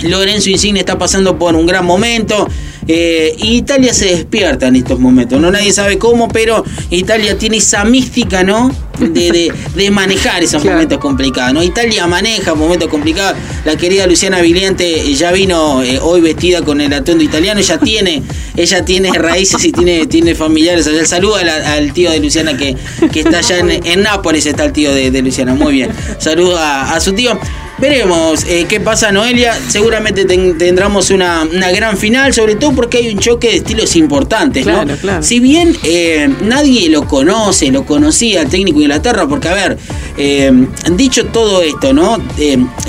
Lorenzo 0.02 0.50
Insigne 0.50 0.80
está 0.80 0.98
pasando 0.98 1.38
por 1.38 1.54
un 1.54 1.66
gran 1.66 1.84
momento. 1.84 2.48
Eh, 2.88 3.36
Italia 3.42 3.94
se 3.94 4.06
despierta 4.06 4.66
en 4.66 4.76
estos 4.76 4.98
momentos, 4.98 5.40
¿no? 5.40 5.50
Nadie 5.50 5.72
sabe 5.72 5.98
cómo, 5.98 6.28
pero 6.28 6.64
Italia 6.90 7.38
tiene 7.38 7.58
esa 7.58 7.84
mística, 7.84 8.42
¿no? 8.42 8.74
De, 8.98 9.52
manejar 9.90 10.42
esos 10.42 10.64
momentos 10.64 10.98
complicados, 10.98 11.54
¿no? 11.54 11.62
Italia 11.62 12.06
maneja 12.06 12.54
momentos 12.54 12.88
complicados. 12.88 13.36
La 13.64 13.76
querida 13.76 14.06
Luciana 14.06 14.40
Viliente 14.40 15.14
ya 15.14 15.32
vino 15.32 15.82
eh, 15.82 15.98
hoy 16.02 16.20
vestida 16.20 16.62
con 16.62 16.80
el 16.80 16.92
atuendo 16.92 17.22
italiano. 17.22 17.60
Ella 17.60 17.78
tiene, 17.78 18.22
ella 18.56 18.84
tiene 18.84 19.10
raíces 19.12 19.64
y 19.64 19.72
tiene, 19.72 20.06
tiene 20.06 20.34
familiares 20.34 20.86
allá. 20.86 21.00
El 21.00 21.06
saludo 21.06 21.36
al, 21.36 21.92
tío 21.92 22.10
de 22.10 22.20
Luciana 22.20 22.56
que, 22.56 22.76
que 23.12 23.20
está 23.20 23.38
allá 23.38 23.58
en, 23.58 24.02
Nápoles, 24.02 24.46
está 24.46 24.64
el 24.64 24.72
tío 24.72 24.92
de, 24.92 25.22
Luciana. 25.22 25.54
Muy 25.54 25.74
bien. 25.74 25.90
Saludo 26.18 26.58
a 26.58 26.98
su 27.00 27.12
tío. 27.12 27.38
Veremos 27.80 28.44
eh, 28.44 28.66
qué 28.68 28.78
pasa 28.78 29.10
Noelia. 29.10 29.58
Seguramente 29.68 30.26
tendremos 30.26 31.10
una, 31.10 31.46
gran 31.72 31.96
final, 31.96 32.34
sobre 32.34 32.56
todo 32.56 32.72
porque 32.72 32.98
hay 32.98 33.08
un 33.08 33.18
choque 33.18 33.48
de 33.48 33.56
estilos 33.56 33.96
importantes. 33.96 34.66
¿no? 34.66 34.84
Si 35.22 35.40
bien 35.40 35.74
eh, 35.84 36.28
nadie 36.42 36.90
lo 36.90 37.06
conoce, 37.06 37.70
lo 37.70 37.86
conocía 37.86 38.42
el 38.42 38.48
técnico 38.50 38.78
de 38.78 38.84
Inglaterra, 38.84 39.26
porque 39.26 39.48
a 39.48 39.54
ver, 39.54 39.78
eh, 40.18 40.52
dicho 40.92 41.26
todo 41.26 41.62
esto, 41.62 41.94
¿no? 41.94 42.18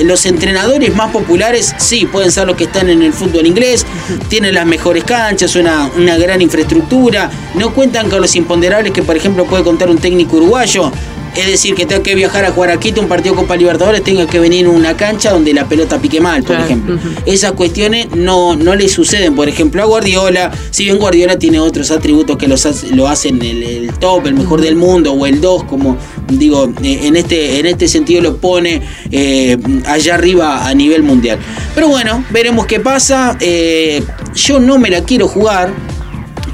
los 0.04 0.26
entrenadores 0.26 0.94
más 0.94 1.12
populares, 1.12 1.74
sí, 1.78 2.06
pueden 2.06 2.32
ser 2.32 2.48
los 2.48 2.58
que 2.58 2.66
están 2.66 2.90
en 2.90 3.02
el 3.02 3.14
fútbol 3.14 3.46
inglés, 3.46 3.86
tienen 4.28 4.56
las 4.56 4.66
mejores 4.66 5.06
canchas, 5.06 5.56
una, 5.56 5.90
una 5.98 6.18
gran 6.18 6.42
infraestructura, 6.42 7.32
no 7.56 7.74
cuentan 7.74 8.10
con 8.10 8.20
los 8.22 8.36
imponderables 8.36 8.92
que, 8.92 9.04
por 9.04 9.16
ejemplo, 9.16 9.46
puede 9.46 9.64
contar 9.64 9.90
un 9.90 10.00
técnico 10.00 10.36
uruguayo. 10.36 10.92
Es 11.36 11.48
decir, 11.48 11.76
que 11.76 11.86
tenga 11.86 12.04
que 12.04 12.14
viajar 12.14 12.44
a 12.44 12.52
jugar 12.52 12.72
a 12.72 12.80
Quito 12.80 13.00
un 13.00 13.08
partido 13.08 13.36
Copa 13.36 13.56
Libertadores, 13.56 14.04
tenga 14.04 14.28
que 14.28 14.40
venir 14.40 14.66
en 14.66 14.72
una 14.72 14.98
cancha 14.98 15.32
donde 15.32 15.54
la 15.54 15.68
pelota 15.68 16.00
pique 16.00 16.20
mal, 16.20 16.44
por 16.44 16.60
ejemplo. 16.60 17.00
Esas 17.26 17.54
cuestiones 17.54 18.08
no, 18.16 18.56
no 18.56 18.76
le 18.76 18.90
suceden, 18.90 19.36
por 19.36 19.48
ejemplo, 19.48 19.82
a 19.82 19.86
Guardiola. 19.86 20.52
Si 20.72 20.84
bien 20.84 20.98
Guardiola 20.98 21.40
tiene 21.40 21.60
otros 21.60 21.90
atributos 21.92 22.38
que 22.38 22.48
los 22.48 22.62
lo 22.92 23.08
hacen 23.08 23.42
el, 23.42 23.90
top, 24.00 24.28
el 24.28 24.34
mejor 24.34 24.62
del 24.62 24.76
mundo, 24.76 25.14
o 25.14 25.26
el 25.26 25.40
2, 25.40 25.64
como 25.64 25.98
digo, 26.28 26.72
eh, 26.84 27.00
en 27.04 27.16
este, 27.16 27.60
en 27.60 27.66
este 27.66 27.88
sentido 27.88 28.22
lo 28.22 28.38
pone 28.38 28.82
eh, 29.12 29.58
allá 29.86 30.16
arriba 30.16 30.68
a 30.68 30.74
nivel 30.74 31.04
mundial. 31.04 31.40
Pero 31.74 31.88
bueno, 31.88 32.26
veremos 32.32 32.66
qué 32.66 32.80
pasa. 32.80 33.38
Eh, 33.40 34.04
yo 34.36 34.60
no 34.60 34.78
me 34.80 34.90
la 34.90 35.04
quiero 35.04 35.28
jugar 35.28 35.74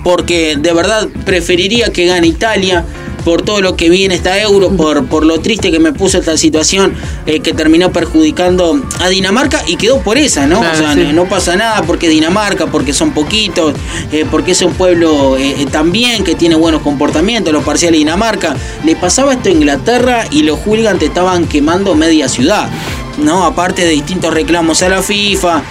porque 0.04 0.56
de 0.58 0.74
verdad 0.74 1.08
preferiría 1.26 1.92
que 1.92 2.06
gane 2.06 2.28
Italia 2.28 2.86
por 3.24 3.42
todo 3.42 3.62
lo 3.62 3.76
que 3.76 3.90
vi 3.90 4.06
en 4.06 4.12
esta 4.12 4.40
euro, 4.40 4.72
por, 4.72 5.06
por 5.08 5.26
lo 5.26 5.40
triste 5.40 5.72
que 5.72 5.80
me 5.80 5.94
puso 5.94 6.18
esta 6.18 6.38
situación 6.38 6.94
eh, 7.26 7.40
que 7.40 7.54
terminó 7.54 7.92
perjudicando 7.92 8.82
a 9.00 9.10
Dinamarca 9.10 9.62
y 9.68 9.76
quedó 9.76 10.02
por 10.02 10.18
esa, 10.18 10.48
¿no? 10.48 10.60
o 10.60 10.76
sea, 10.76 10.96
no, 10.96 11.26
pasa 11.26 11.56
nada 11.56 11.82
porque 11.84 12.10
Dinamarca, 12.10 12.68
porque 12.68 12.94
son 12.94 13.12
poquitos, 13.12 13.74
eh, 14.12 14.26
porque 14.30 14.52
es 14.52 14.62
un 14.62 14.74
pueblo 14.74 15.38
eh, 15.38 15.66
también 15.72 16.24
que 16.24 16.36
tiene 16.36 16.56
buenos 16.56 16.82
comportamientos, 16.82 17.54
los 17.54 17.64
parciales 17.64 17.94
de 17.94 18.00
Dinamarca. 18.00 18.56
Le 18.84 18.96
pasaba 18.96 19.34
esto 19.34 19.50
a 19.50 19.52
Inglaterra 19.52 20.26
y 20.32 20.44
los 20.44 20.60
hooligans 20.60 21.02
estaban 21.02 21.48
quemando 21.48 21.96
media 21.96 22.30
ciudad. 22.30 22.70
¿no? 23.18 23.44
Aparte 23.44 23.84
de 23.84 23.92
distintos 23.92 24.34
reclamos 24.34 24.82
a 24.84 24.90
la 24.90 25.02
FIFA, 25.02 25.64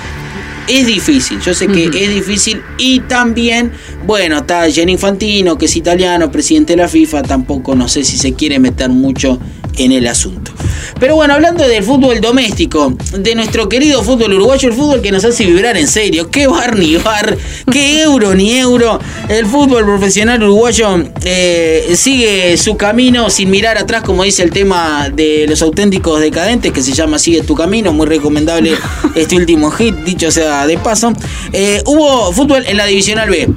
es 0.68 0.86
difícil, 0.86 1.40
yo 1.40 1.54
sé 1.54 1.68
que 1.68 1.86
es 1.86 2.10
difícil 2.10 2.62
y 2.78 3.00
también, 3.00 3.72
bueno, 4.06 4.38
está 4.38 4.70
Jenny 4.70 4.92
Infantino, 4.92 5.56
que 5.58 5.66
es 5.66 5.76
italiano, 5.76 6.30
presidente 6.30 6.74
de 6.74 6.78
la 6.78 6.88
FIFA, 6.88 7.22
tampoco 7.22 7.74
no 7.74 7.88
sé 7.88 8.04
si 8.04 8.16
se 8.16 8.34
quiere 8.34 8.58
meter 8.58 8.90
mucho 8.90 9.38
en 9.78 9.92
el 9.92 10.06
asunto. 10.06 10.55
Pero 10.98 11.14
bueno, 11.14 11.34
hablando 11.34 11.68
del 11.68 11.84
fútbol 11.84 12.22
doméstico, 12.22 12.94
de 13.18 13.34
nuestro 13.34 13.68
querido 13.68 14.02
fútbol 14.02 14.32
uruguayo, 14.32 14.70
el 14.70 14.74
fútbol 14.74 15.02
que 15.02 15.12
nos 15.12 15.26
hace 15.26 15.44
vibrar 15.44 15.76
en 15.76 15.86
serio, 15.86 16.30
qué 16.30 16.46
bar 16.46 16.78
ni 16.78 16.96
bar, 16.96 17.36
qué 17.70 18.00
euro 18.00 18.34
ni 18.34 18.56
euro, 18.58 18.98
el 19.28 19.44
fútbol 19.44 19.84
profesional 19.84 20.42
uruguayo 20.42 21.04
eh, 21.22 21.92
sigue 21.94 22.56
su 22.56 22.78
camino 22.78 23.28
sin 23.28 23.50
mirar 23.50 23.76
atrás, 23.76 24.04
como 24.04 24.24
dice 24.24 24.42
el 24.42 24.50
tema 24.50 25.10
de 25.10 25.44
los 25.46 25.60
auténticos 25.60 26.18
decadentes, 26.18 26.72
que 26.72 26.82
se 26.82 26.92
llama 26.92 27.18
Sigue 27.18 27.42
tu 27.42 27.54
camino, 27.54 27.92
muy 27.92 28.06
recomendable 28.06 28.72
este 29.14 29.36
último 29.36 29.70
hit, 29.72 29.94
dicho 29.96 30.30
sea 30.30 30.66
de 30.66 30.78
paso. 30.78 31.12
Eh, 31.52 31.82
hubo 31.84 32.32
fútbol 32.32 32.64
en 32.66 32.78
la 32.78 32.86
Divisional 32.86 33.28
B. 33.28 33.48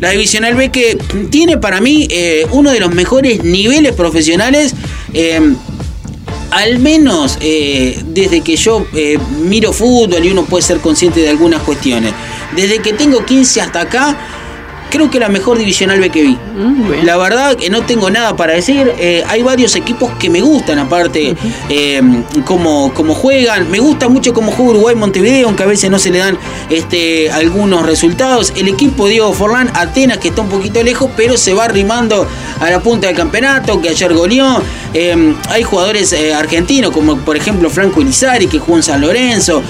La 0.00 0.10
Divisional 0.10 0.54
B 0.54 0.70
que 0.70 0.96
tiene 1.30 1.58
para 1.58 1.82
mí 1.82 2.08
eh, 2.10 2.46
uno 2.52 2.70
de 2.70 2.80
los 2.80 2.94
mejores 2.94 3.44
niveles 3.44 3.92
profesionales 3.92 4.74
al 6.50 6.78
menos 6.78 7.38
eh, 7.40 8.02
desde 8.06 8.40
que 8.40 8.56
yo 8.56 8.86
eh, 8.94 9.18
miro 9.40 9.72
fútbol 9.72 10.24
y 10.24 10.30
uno 10.30 10.44
puede 10.44 10.62
ser 10.62 10.78
consciente 10.78 11.20
de 11.20 11.28
algunas 11.28 11.62
cuestiones, 11.62 12.12
desde 12.56 12.80
que 12.80 12.92
tengo 12.92 13.24
15 13.24 13.60
hasta 13.60 13.80
acá, 13.82 14.16
creo 14.90 15.10
que 15.10 15.18
la 15.18 15.28
mejor 15.28 15.58
divisional 15.58 16.00
B 16.00 16.10
que 16.10 16.22
vi. 16.22 16.38
Mm, 16.56 17.04
la 17.04 17.16
verdad 17.16 17.56
que 17.56 17.70
no 17.70 17.82
tengo 17.82 18.10
nada 18.10 18.36
para 18.36 18.54
decir. 18.54 18.92
Eh, 18.98 19.24
hay 19.28 19.42
varios 19.42 19.76
equipos 19.76 20.10
que 20.18 20.30
me 20.30 20.40
gustan, 20.40 20.78
aparte, 20.78 21.36
eh, 21.68 22.02
como, 22.44 22.90
juegan. 22.90 23.70
Me 23.70 23.78
gusta 23.78 24.08
mucho 24.08 24.32
cómo 24.32 24.52
juega 24.52 24.72
Uruguay 24.72 24.94
Montevideo, 24.94 25.46
aunque 25.46 25.62
a 25.62 25.66
veces 25.66 25.90
no 25.90 25.98
se 25.98 26.10
le 26.10 26.18
dan 26.18 26.38
este, 26.70 27.30
algunos 27.30 27.86
resultados. 27.86 28.52
El 28.56 28.68
equipo 28.68 29.08
Diego 29.08 29.32
Forlán, 29.32 29.70
Atenas, 29.74 30.18
que 30.18 30.28
está 30.28 30.42
un 30.42 30.48
poquito 30.48 30.82
lejos, 30.82 31.10
pero 31.16 31.36
se 31.36 31.52
va 31.52 31.64
arrimando 31.64 32.26
a 32.60 32.70
la 32.70 32.80
punta 32.80 33.06
del 33.06 33.16
campeonato, 33.16 33.80
que 33.80 33.90
ayer 33.90 34.12
goleó. 34.12 34.62
Eh, 34.94 35.34
hay 35.50 35.62
jugadores 35.62 36.14
argentinos, 36.34 36.92
como 36.92 37.16
por 37.18 37.36
ejemplo 37.36 37.70
Franco 37.70 38.00
Elizari, 38.00 38.46
que 38.46 38.58
jugó 38.58 38.78
en 38.78 38.82
San 38.82 39.00
Lorenzo, 39.00 39.62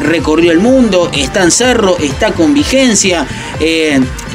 recorrió 0.00 0.52
el 0.52 0.58
mundo, 0.58 1.10
está 1.14 1.42
en 1.42 1.50
Cerro, 1.50 1.96
está 1.98 2.32
con 2.32 2.54
vigencia. 2.54 3.26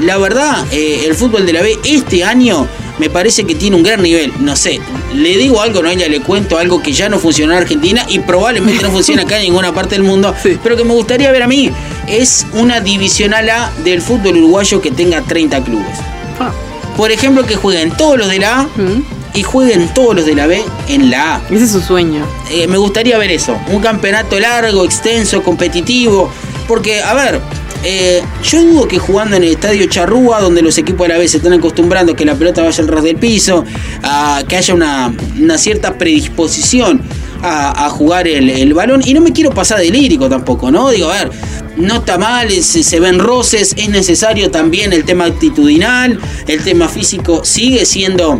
la 0.01 0.17
verdad, 0.17 0.65
el 0.71 1.13
fútbol 1.15 1.45
de 1.45 1.53
la 1.53 1.61
B 1.61 1.77
este 1.85 2.23
año 2.23 2.67
me 2.97 3.09
parece 3.09 3.45
que 3.45 3.55
tiene 3.55 3.75
un 3.75 3.83
gran 3.83 4.01
nivel. 4.01 4.31
No 4.39 4.55
sé, 4.55 4.79
le 5.13 5.37
digo 5.37 5.61
algo, 5.61 5.81
no 5.81 5.89
ella 5.89 6.07
le 6.07 6.21
cuento 6.21 6.57
algo 6.57 6.81
que 6.81 6.93
ya 6.93 7.09
no 7.09 7.19
funciona 7.19 7.53
en 7.53 7.61
Argentina 7.61 8.05
y 8.07 8.19
probablemente 8.19 8.81
no 8.83 8.91
funciona 8.91 9.23
acá 9.23 9.37
en 9.37 9.43
ninguna 9.43 9.73
parte 9.73 9.95
del 9.95 10.03
mundo, 10.03 10.33
pero 10.63 10.75
que 10.75 10.83
me 10.83 10.93
gustaría 10.93 11.31
ver 11.31 11.43
a 11.43 11.47
mí. 11.47 11.71
Es 12.07 12.45
una 12.53 12.79
divisional 12.79 13.49
A 13.49 13.71
del 13.83 14.01
fútbol 14.01 14.37
uruguayo 14.37 14.81
que 14.81 14.91
tenga 14.91 15.21
30 15.21 15.63
clubes. 15.63 15.97
Ah. 16.39 16.51
Por 16.95 17.11
ejemplo, 17.11 17.45
que 17.45 17.55
jueguen 17.55 17.91
todos 17.91 18.17
los 18.17 18.29
de 18.29 18.39
la 18.39 18.59
A. 18.59 18.63
Mm. 18.63 19.14
Y 19.35 19.43
jueguen 19.43 19.93
todos 19.93 20.15
los 20.15 20.25
de 20.25 20.33
la 20.33 20.47
B 20.47 20.63
en 20.87 21.11
la 21.11 21.35
A. 21.35 21.41
Ese 21.51 21.65
es 21.65 21.71
su 21.71 21.81
sueño. 21.81 22.25
Eh, 22.49 22.67
me 22.67 22.77
gustaría 22.77 23.17
ver 23.17 23.31
eso. 23.31 23.57
Un 23.71 23.81
campeonato 23.81 24.39
largo, 24.39 24.85
extenso, 24.85 25.43
competitivo. 25.43 26.31
Porque, 26.67 27.01
a 27.01 27.13
ver, 27.13 27.41
eh, 27.87 28.23
yo 28.43 28.63
dudo 28.63 28.87
que 28.87 28.97
jugando 28.97 29.35
en 29.35 29.43
el 29.43 29.51
estadio 29.51 29.85
Charrúa, 29.85 30.41
donde 30.41 30.63
los 30.63 30.75
equipos 30.79 31.05
a 31.05 31.09
la 31.09 31.17
vez 31.19 31.31
se 31.31 31.37
están 31.37 31.53
acostumbrando 31.53 32.13
a 32.13 32.15
que 32.15 32.25
la 32.25 32.33
pelota 32.33 32.63
vaya 32.63 32.81
al 32.81 32.87
ras 32.87 33.03
del 33.03 33.17
piso, 33.17 33.63
a 34.01 34.43
que 34.47 34.57
haya 34.57 34.73
una, 34.73 35.13
cierta 35.57 35.95
predisposición 35.95 37.03
a, 37.43 37.87
jugar 37.89 38.27
el, 38.27 38.73
balón. 38.73 39.01
Y 39.05 39.13
no 39.13 39.21
me 39.21 39.31
quiero 39.33 39.51
pasar 39.51 39.77
de 39.77 39.91
lírico 39.91 40.27
tampoco, 40.27 40.71
¿no? 40.71 40.89
Digo, 40.89 41.11
a 41.11 41.13
ver, 41.13 41.31
no 41.77 41.97
está 41.97 42.17
mal, 42.17 42.49
se, 42.49 42.83
se, 42.83 42.99
ven 42.99 43.19
roces, 43.19 43.75
es 43.77 43.89
necesario 43.89 44.49
también 44.49 44.91
el 44.91 45.03
tema 45.03 45.25
actitudinal, 45.25 46.19
el 46.47 46.63
tema 46.63 46.89
físico 46.89 47.45
sigue 47.45 47.85
siendo 47.85 48.39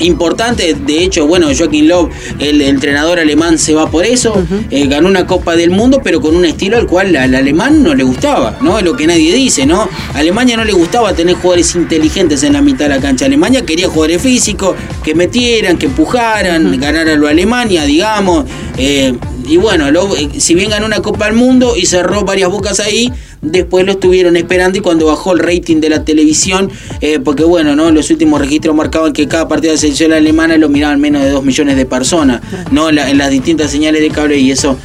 importante. 0.00 0.74
De 0.74 1.02
hecho, 1.02 1.26
bueno, 1.26 1.48
Joaquín 1.56 1.88
Love, 1.88 2.10
el 2.38 2.60
entrenador 2.62 3.18
alemán, 3.18 3.58
se 3.58 3.74
va 3.74 3.90
por 3.90 4.04
eso. 4.04 4.44
Eh, 4.70 4.86
ganó 4.86 5.08
una 5.08 5.26
Copa 5.26 5.56
del 5.56 5.70
Mundo, 5.70 6.00
pero 6.02 6.20
con 6.20 6.36
un 6.36 6.44
estilo 6.44 6.76
al 6.76 6.86
cual 6.86 7.16
al 7.16 7.34
alemán 7.34 7.82
no 7.82 7.94
le 7.94 8.04
gustaba, 8.04 8.58
¿no? 8.60 8.78
Es 8.78 8.84
lo 8.84 8.96
que 8.96 9.06
nadie 9.06 9.34
dice, 9.34 9.66
¿no? 9.66 9.88
A 10.14 10.18
Alemania 10.18 10.56
no 10.56 10.64
le 10.64 10.72
gustaba 10.72 11.14
tener 11.14 11.36
jugadores 11.36 11.74
inteligentes 11.74 12.42
en 12.42 12.52
la 12.52 12.62
mitad 12.62 12.86
de 12.86 12.96
la 12.96 13.00
cancha. 13.00 13.26
Alemania 13.26 13.64
quería 13.64 13.88
jugadores 13.88 14.22
físicos, 14.22 14.76
que 15.02 15.14
metieran, 15.14 15.78
que 15.78 15.86
empujaran, 15.86 16.78
ganar 16.80 17.08
a 17.08 17.16
lo 17.16 17.28
Alemania, 17.28 17.84
digamos. 17.84 18.44
Eh, 18.76 19.14
y 19.48 19.56
bueno, 19.58 19.88
eh, 19.88 20.28
si 20.38 20.54
bien 20.54 20.70
ganó 20.70 20.86
una 20.86 21.00
Copa 21.00 21.26
del 21.26 21.34
Mundo 21.34 21.74
y 21.76 21.86
cerró 21.86 22.24
varias 22.24 22.50
bocas 22.50 22.80
ahí, 22.80 23.12
después 23.42 23.84
lo 23.86 23.92
estuvieron 23.92 24.36
esperando 24.36 24.78
y 24.78 24.80
cuando 24.80 25.06
bajó 25.06 25.32
el 25.32 25.40
rating 25.40 25.80
de 25.80 25.90
la 25.90 26.04
televisión, 26.04 26.70
eh, 27.00 27.18
porque 27.18 27.44
bueno, 27.44 27.76
¿no? 27.76 27.90
los 27.90 28.10
últimos 28.10 28.40
registros 28.40 28.74
marcaban 28.74 29.12
que 29.12 29.28
cada 29.28 29.48
partido 29.48 29.72
de 29.72 29.78
selección 29.78 30.12
alemana 30.12 30.56
lo 30.56 30.68
miraban 30.68 31.00
menos 31.00 31.22
de 31.22 31.30
2 31.30 31.44
millones 31.44 31.76
de 31.76 31.86
personas, 31.86 32.40
¿no? 32.70 32.88
en 32.88 33.18
las 33.18 33.30
distintas 33.30 33.70
señales 33.70 34.00
de 34.00 34.10
cable 34.10 34.38
y 34.38 34.50
eso 34.50 34.78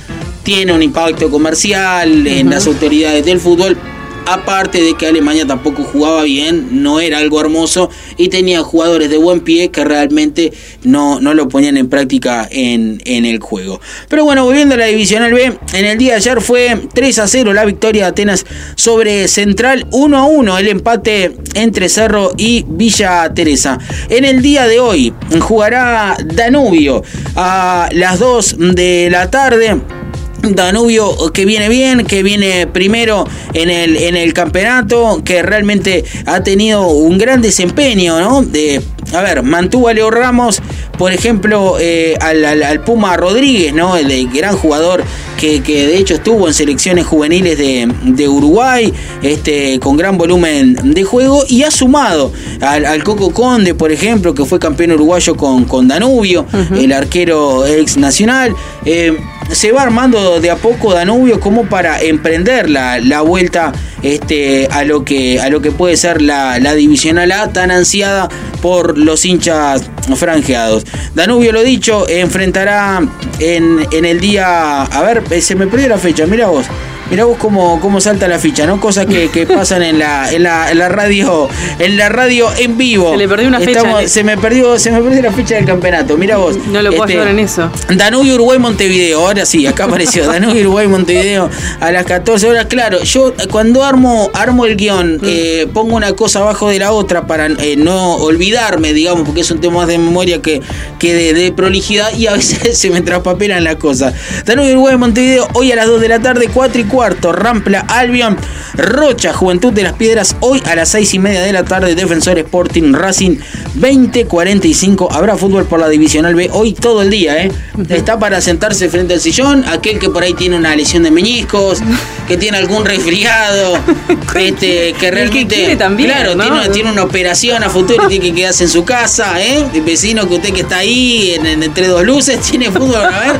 tiene 0.44 0.74
un 0.74 0.82
impacto 0.82 1.30
comercial 1.30 2.26
en 2.26 2.50
las 2.50 2.68
autoridades 2.68 3.26
del 3.26 3.40
fútbol. 3.40 3.78
Aparte 4.26 4.82
de 4.82 4.96
que 4.96 5.08
Alemania 5.08 5.46
tampoco 5.46 5.84
jugaba 5.84 6.24
bien, 6.24 6.84
no 6.84 7.00
era 7.00 7.18
algo 7.18 7.40
hermoso 7.42 7.90
y 8.18 8.30
tenía 8.30 8.62
jugadores 8.62 9.10
de 9.10 9.18
buen 9.18 9.42
pie 9.42 9.70
que 9.70 9.84
realmente 9.84 10.54
no, 10.84 11.20
no 11.20 11.34
lo 11.34 11.48
ponían 11.48 11.78
en 11.78 11.90
práctica 11.90 12.48
en, 12.50 13.02
en 13.06 13.26
el 13.26 13.40
juego. 13.40 13.82
Pero 14.10 14.24
bueno, 14.24 14.46
volviendo 14.46 14.76
a 14.76 14.78
la 14.78 14.86
Divisional 14.86 15.34
B, 15.34 15.58
en 15.74 15.86
el 15.86 15.98
día 15.98 16.12
de 16.12 16.18
ayer 16.18 16.42
fue 16.42 16.80
3 16.94 17.20
a 17.20 17.28
0 17.28 17.54
la 17.54 17.66
victoria 17.66 18.04
de 18.04 18.10
Atenas 18.10 18.46
sobre 18.76 19.28
Central, 19.28 19.88
1 19.92 20.18
a 20.18 20.26
1 20.26 20.58
el 20.58 20.68
empate 20.68 21.36
entre 21.56 21.90
Cerro 21.90 22.32
y 22.38 22.66
Villa 22.68 23.34
Teresa. 23.34 23.80
En 24.10 24.26
el 24.26 24.42
día 24.42 24.68
de 24.68 24.80
hoy 24.80 25.14
jugará 25.40 26.18
Danubio 26.24 27.04
a 27.36 27.90
las 27.94 28.20
2 28.20 28.56
de 28.76 29.10
la 29.12 29.30
tarde. 29.30 30.01
Danubio 30.42 31.32
que 31.34 31.46
viene 31.46 31.70
bien, 31.70 32.06
que 32.06 32.24
viene 32.24 32.68
primero 32.68 33.28
en 33.54 33.70
el, 33.70 33.98
en 33.98 34.16
el 34.16 34.34
campeonato, 34.34 35.22
que 35.24 35.42
realmente 35.42 36.04
ha 36.26 36.42
tenido 36.42 36.88
un 36.88 37.18
gran 37.18 37.42
desempeño, 37.42 38.20
¿no? 38.20 38.42
De, 38.42 38.82
a 39.14 39.22
ver, 39.22 39.44
mantuvo 39.44 39.88
a 39.88 39.94
Leo 39.94 40.10
Ramos, 40.10 40.62
por 40.98 41.12
ejemplo, 41.12 41.78
eh, 41.80 42.16
al, 42.22 42.82
Puma 42.84 43.18
Rodríguez, 43.18 43.74
¿no? 43.74 43.98
El, 43.98 44.30
gran 44.32 44.56
jugador 44.56 45.04
que, 45.40 45.62
de 45.62 45.98
hecho 45.98 46.16
estuvo 46.16 46.48
en 46.48 46.54
selecciones 46.54 47.06
juveniles 47.06 47.58
de, 47.58 48.28
Uruguay, 48.28 48.94
este, 49.22 49.80
con 49.80 49.98
gran 49.98 50.18
volumen 50.18 50.94
de 50.94 51.04
juego, 51.04 51.44
y 51.48 51.64
ha 51.64 51.72
sumado 51.72 52.32
al, 52.62 53.04
Coco 53.04 53.32
Conde, 53.32 53.74
por 53.74 53.92
ejemplo, 53.92 54.34
que 54.34 54.46
fue 54.46 54.60
campeón 54.60 54.92
uruguayo 54.92 55.36
con, 55.36 55.66
con 55.66 55.88
Danubio, 55.88 56.46
el 56.76 56.92
arquero 56.94 57.66
ex 57.66 57.98
nacional. 57.98 58.56
Eh, 58.86 59.18
se 59.52 59.72
va 59.72 59.84
armando 59.84 60.40
de 60.40 60.50
a 60.50 60.56
poco 60.56 60.94
Danubio 60.94 61.40
como 61.40 61.66
para 61.66 62.02
emprender 62.02 62.70
la, 62.70 63.00
la 63.00 63.22
vuelta 63.22 63.72
este, 64.02 64.68
a, 64.72 64.84
lo 64.84 65.06
que, 65.06 65.40
a 65.40 65.50
lo 65.50 65.62
que 65.62 65.72
puede 65.72 65.98
ser 65.98 66.22
la, 66.22 66.60
la 66.60 66.74
divisional 66.74 67.32
A 67.32 67.52
tan 67.52 67.72
ansiada 67.72 68.30
por 68.62 68.98
los 68.98 69.26
hinchas 69.26 69.90
franjeados. 70.16 70.86
Danubio, 71.16 71.52
lo 71.52 71.64
dicho, 71.64 72.08
enfrentará 72.08 73.02
en, 73.40 73.86
en 73.92 74.06
el 74.06 74.20
día. 74.20 74.84
A 74.84 75.02
ver, 75.02 75.24
se 75.42 75.56
me 75.56 75.68
perdió 75.68 75.90
la 75.90 75.98
fecha, 75.98 76.26
mira 76.26 76.48
vos. 76.48 76.66
Mirá 77.12 77.26
vos 77.26 77.38
cómo, 77.38 77.78
cómo 77.82 78.00
salta 78.00 78.26
la 78.30 78.40
ficha, 78.40 78.66
¿no? 78.66 78.80
Cosas 78.80 79.06
que, 79.06 79.46
pasan 79.46 79.84
en 79.84 80.00
la, 80.00 80.32
en 80.32 80.44
la, 80.44 80.88
radio 80.88 81.50
en 81.78 81.98
la 81.98 82.08
radio 82.08 82.48
en 82.58 82.78
vivo. 82.78 83.12
Se 83.12 83.18
le 83.18 83.28
perdió 83.28 83.50
una 83.50 83.60
fecha. 83.60 84.08
Se 84.08 84.24
me 84.24 84.38
perdió, 84.38 84.80
se 84.80 84.92
me 84.92 85.02
perdió 85.02 85.22
la 85.22 85.34
ficha 85.34 85.56
del 85.56 85.66
campeonato. 85.66 86.16
Mira 86.16 86.38
vos. 86.38 86.56
No 86.68 86.82
lo 86.82 86.90
puedo 86.92 87.04
este, 87.04 87.14
ayudar 87.16 87.28
en 87.28 87.40
eso. 87.40 87.70
Danubio 87.90 88.36
Uruguay 88.36 88.60
Montevideo. 88.60 89.28
Ahora 89.28 89.46
sí, 89.46 89.68
acá 89.68 89.84
apareció. 89.84 90.26
Danubio 90.32 90.62
Uruguay 90.62 90.88
Montevideo 90.88 91.50
a 91.82 91.92
las 91.92 92.06
14 92.06 92.48
horas. 92.48 92.68
Claro, 92.68 93.04
yo 93.04 93.34
cuando 93.52 93.84
armo, 93.84 94.32
armo 94.34 94.66
el 94.66 94.78
guion, 94.78 95.18
mm. 95.18 95.26
eh, 95.26 95.68
pongo 95.74 95.98
una 95.98 96.14
cosa 96.14 96.40
abajo 96.40 96.70
de 96.70 96.80
la 96.80 96.94
otra 96.94 97.28
para 97.28 97.48
eh, 97.48 97.76
no 97.76 98.16
olvidarme, 98.16 98.94
digamos, 98.94 99.24
porque 99.26 99.42
es 99.42 99.52
un 99.52 99.60
tema 99.60 99.80
más 99.80 99.88
de 99.90 99.98
memoria 99.98 100.42
que, 100.42 100.62
que 100.98 101.34
de, 101.34 101.52
prolijidad 101.52 102.16
y 102.16 102.28
a 102.28 102.34
veces 102.34 102.78
se 102.78 102.90
me 102.90 103.02
traspapelan 103.02 103.66
las 103.66 103.76
cosas. 103.76 104.14
Danubio 104.46 104.72
Uruguay 104.72 104.96
Montevideo, 104.96 105.50
hoy 105.56 105.74
a 105.74 105.76
las 105.76 105.88
2 105.88 106.00
de 106.00 106.08
la 106.08 106.22
tarde, 106.22 106.50
4 106.54 106.80
y 106.80 106.84
4 106.86 107.01
cuarto, 107.02 107.32
Rampla, 107.32 107.80
Albion, 107.88 108.38
Rocha, 108.76 109.34
Juventud 109.34 109.74
de 109.74 109.82
las 109.82 109.94
Piedras, 109.94 110.36
hoy 110.40 110.62
a 110.68 110.76
las 110.76 110.90
seis 110.90 111.12
y 111.16 111.18
media 111.18 111.42
de 111.42 111.52
la 111.52 111.64
tarde, 111.64 111.96
Defensor 111.96 112.38
Sporting 112.38 112.94
Racing 112.94 113.38
2045. 113.74 115.12
Habrá 115.12 115.36
fútbol 115.36 115.66
por 115.66 115.80
la 115.80 115.90
Divisional 115.90 116.36
B 116.36 116.52
hoy 116.54 116.74
todo 116.74 117.02
el 117.02 117.10
día, 117.10 117.44
¿eh? 117.44 117.52
Está 117.90 118.20
para 118.20 118.40
sentarse 118.40 118.88
frente 118.88 119.16
al 119.16 119.20
sillón, 119.20 119.66
aquel 119.68 119.98
que 119.98 120.12
por 120.12 120.22
ahí 120.22 120.36
tiene 120.36 120.56
una 120.56 120.76
lesión 120.76 121.02
de 121.02 121.10
meñiscos, 121.10 121.80
que 122.28 122.38
tiene 122.38 122.60
algún 122.60 122.86
resfriado, 122.86 123.80
este, 124.36 124.94
que 124.94 125.10
realmente. 125.10 125.76
también, 125.78 126.12
claro, 126.12 126.36
tiene, 126.72 126.92
una 126.92 127.02
operación 127.02 127.64
a 127.64 127.70
futuro 127.72 128.06
y 128.06 128.10
tiene 128.10 128.26
que 128.26 128.36
quedarse 128.36 128.66
en 128.66 128.70
su 128.70 128.86
casa, 128.86 129.42
¿eh? 129.42 129.66
El 129.74 129.82
vecino 129.82 130.28
que 130.28 130.36
usted 130.36 130.54
que 130.54 130.62
está 130.62 130.78
ahí 130.78 131.34
en, 131.34 131.64
entre 131.64 131.88
dos 131.88 132.04
luces, 132.04 132.40
tiene 132.52 132.70
fútbol 132.70 133.04
a 133.06 133.20
ver 133.22 133.40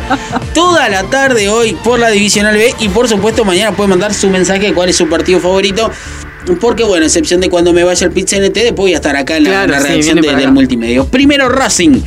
toda 0.56 0.90
la 0.90 1.04
tarde 1.04 1.48
hoy 1.48 1.74
por 1.84 2.00
la 2.00 2.10
Divisional 2.10 2.58
B 2.58 2.74
y 2.80 2.90
por 2.90 3.08
supuesto 3.08 3.46
mañana 3.52 3.76
puede 3.76 3.90
mandar 3.90 4.14
su 4.14 4.30
mensaje 4.30 4.68
de 4.68 4.74
cuál 4.74 4.88
es 4.88 4.96
su 4.96 5.10
partido 5.10 5.42
favorito. 5.42 5.92
Porque, 6.60 6.84
bueno, 6.84 7.06
excepción 7.06 7.42
de 7.42 7.50
cuando 7.50 7.74
me 7.74 7.84
vaya 7.84 8.08
el 8.08 8.14
Pizza 8.14 8.38
NT, 8.38 8.54
después 8.54 8.78
voy 8.78 8.94
a 8.94 8.96
estar 8.96 9.16
acá 9.16 9.38
en 9.38 9.44
la, 9.44 9.68
reacción 9.68 10.22
del 10.22 10.52
multimedio. 10.52 11.06
Primero 11.06 11.50
Racing, 11.50 12.02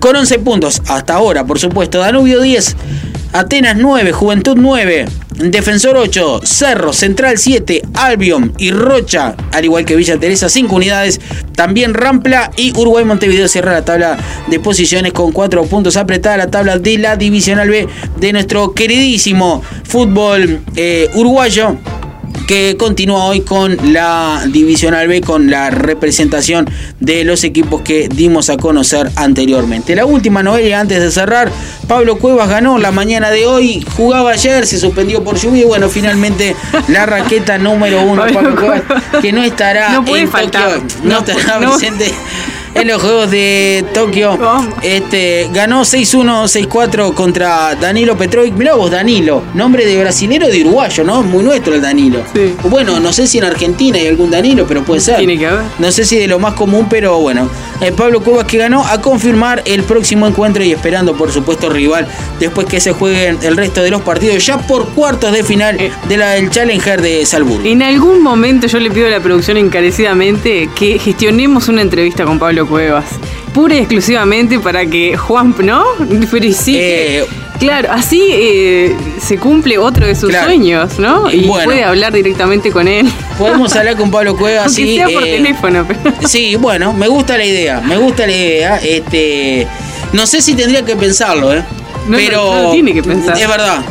con 0.00 0.16
11 0.16 0.38
puntos 0.40 0.82
hasta 0.86 1.14
ahora, 1.14 1.44
por 1.44 1.58
supuesto. 1.58 1.98
Danubio 1.98 2.40
10, 2.40 2.74
Atenas 3.34 3.76
9, 3.76 4.12
Juventud 4.12 4.56
9, 4.56 5.04
Defensor 5.38 5.96
8, 5.96 6.40
Cerro, 6.42 6.92
Central 6.92 7.38
7, 7.38 7.82
Albion 7.94 8.52
y 8.58 8.72
Rocha, 8.72 9.36
al 9.52 9.64
igual 9.64 9.84
que 9.84 9.94
Villa 9.94 10.18
Teresa, 10.18 10.48
5 10.48 10.74
unidades. 10.74 11.20
También 11.54 11.94
Rampla 11.94 12.50
y 12.56 12.72
Uruguay 12.76 13.04
Montevideo 13.04 13.46
cierra 13.46 13.72
la 13.72 13.84
tabla 13.84 14.18
de 14.48 14.58
posiciones 14.58 15.12
con 15.12 15.30
4 15.30 15.64
puntos. 15.66 15.96
Apretada 15.96 16.36
la 16.36 16.50
tabla 16.50 16.78
de 16.78 16.98
la 16.98 17.16
Divisional 17.16 17.68
B 17.68 17.86
de 18.16 18.32
nuestro 18.32 18.74
queridísimo 18.74 19.62
fútbol 19.84 20.60
eh, 20.74 21.08
uruguayo 21.14 21.78
que 22.48 22.78
continúa 22.78 23.26
hoy 23.26 23.42
con 23.42 23.76
la 23.92 24.42
Divisional 24.48 25.06
B, 25.06 25.20
con 25.20 25.50
la 25.50 25.68
representación 25.68 26.66
de 26.98 27.22
los 27.22 27.44
equipos 27.44 27.82
que 27.82 28.08
dimos 28.08 28.48
a 28.48 28.56
conocer 28.56 29.10
anteriormente. 29.16 29.94
La 29.94 30.06
última 30.06 30.42
novela 30.42 30.80
antes 30.80 30.98
de 30.98 31.10
cerrar, 31.10 31.52
Pablo 31.86 32.16
Cuevas 32.16 32.48
ganó 32.48 32.78
la 32.78 32.90
mañana 32.90 33.30
de 33.30 33.44
hoy, 33.44 33.84
jugaba 33.94 34.30
ayer, 34.30 34.66
se 34.66 34.78
suspendió 34.78 35.22
por 35.22 35.36
lluvia 35.36 35.64
y 35.64 35.66
bueno, 35.66 35.90
finalmente 35.90 36.56
la 36.88 37.04
raqueta 37.04 37.58
número 37.58 38.00
uno, 38.00 38.24
Pablo 38.32 38.56
Cuevas, 38.56 38.82
que 39.20 39.30
no 39.30 39.42
estará 39.42 40.00
no 40.00 40.16
en 40.16 40.30
Tokio, 40.30 40.82
no, 41.04 41.18
estará 41.18 41.58
presente 41.58 42.10
en 42.74 42.88
los 42.88 43.00
Juegos 43.02 43.30
de 43.30 43.84
Tokio. 43.94 44.38
Este, 44.82 45.48
ganó 45.52 45.82
6-1, 45.82 46.68
6-4 46.68 47.14
contra 47.14 47.74
Danilo 47.74 48.16
Petrovic. 48.16 48.54
Mirá 48.54 48.74
vos, 48.74 48.90
Danilo, 48.90 49.42
nombre 49.54 49.86
de 49.86 49.98
brasilero 49.98 50.48
de 50.48 50.62
uruguayo, 50.62 51.04
¿no? 51.04 51.22
Muy 51.22 51.42
nuestro 51.42 51.74
el 51.74 51.82
Danilo. 51.82 52.20
Bueno, 52.64 53.00
no 53.00 53.12
sé 53.12 53.26
si 53.26 53.38
en 53.38 53.44
Argentina 53.44 53.98
hay 53.98 54.06
algún 54.06 54.30
Danilo, 54.30 54.66
pero 54.66 54.84
puede 54.84 55.00
ser. 55.00 55.16
Tiene 55.18 55.38
que 55.38 55.46
haber. 55.46 55.64
No 55.78 55.90
sé 55.92 56.04
si 56.04 56.16
de 56.16 56.26
lo 56.26 56.38
más 56.38 56.54
común, 56.54 56.86
pero 56.88 57.18
bueno. 57.18 57.48
Eh, 57.80 57.92
Pablo 57.92 58.20
Cuevas 58.20 58.44
que 58.44 58.58
ganó 58.58 58.84
a 58.84 59.00
confirmar 59.00 59.62
el 59.64 59.84
próximo 59.84 60.26
encuentro 60.26 60.62
y 60.64 60.72
esperando, 60.72 61.16
por 61.16 61.30
supuesto, 61.30 61.68
rival 61.68 62.06
después 62.40 62.66
que 62.66 62.80
se 62.80 62.92
jueguen 62.92 63.38
el 63.42 63.56
resto 63.56 63.82
de 63.82 63.90
los 63.90 64.02
partidos 64.02 64.44
ya 64.44 64.58
por 64.58 64.88
cuartos 64.90 65.32
de 65.32 65.44
final 65.44 65.80
eh. 65.80 65.92
de 66.08 66.16
la 66.16 66.30
del 66.30 66.50
Challenger 66.50 67.00
de 67.00 67.24
Salzburgo. 67.24 67.68
En 67.68 67.82
algún 67.82 68.22
momento 68.22 68.66
yo 68.66 68.78
le 68.80 68.90
pido 68.90 69.06
a 69.06 69.10
la 69.10 69.20
producción 69.20 69.56
encarecidamente 69.56 70.68
que 70.74 70.98
gestionemos 70.98 71.68
una 71.68 71.82
entrevista 71.82 72.24
con 72.24 72.38
Pablo 72.38 72.66
Cuevas. 72.66 73.06
Pura 73.54 73.76
y 73.76 73.78
exclusivamente 73.78 74.58
para 74.58 74.84
que 74.86 75.16
Juan, 75.16 75.54
¿no? 75.62 75.84
Sí. 76.52 76.76
Eh, 76.78 77.24
claro, 77.58 77.90
así 77.92 78.22
eh, 78.30 78.96
se 79.20 79.38
cumple 79.38 79.78
otro 79.78 80.06
de 80.06 80.14
sus 80.14 80.32
sueños, 80.32 80.98
¿no? 80.98 81.30
Y 81.30 81.46
puede 81.46 81.84
hablar 81.84 82.12
directamente 82.12 82.70
con 82.70 82.88
él. 82.88 83.10
Podemos 83.38 83.74
hablar 83.76 83.96
con 83.96 84.10
Pablo 84.10 84.36
Cuevas, 84.36 84.72
sí. 84.72 84.96
Sea 84.96 85.08
por 85.08 85.26
eh, 85.26 85.36
teléfono. 85.36 85.86
Sí, 86.26 86.56
bueno, 86.56 86.92
me 86.92 87.08
gusta 87.08 87.36
la 87.36 87.44
idea, 87.44 87.80
me 87.80 87.96
gusta 87.96 88.26
la 88.26 88.32
idea. 88.32 88.76
Este, 88.78 89.66
no 90.12 90.26
sé 90.26 90.40
si 90.40 90.54
tendría 90.54 90.84
que 90.84 90.96
pensarlo, 90.96 91.54
¿eh? 91.54 91.64
pero 92.10 92.70
tiene 92.72 92.92
que 92.94 93.02
pensar. 93.02 93.38
Es 93.38 93.48
verdad. 93.48 93.82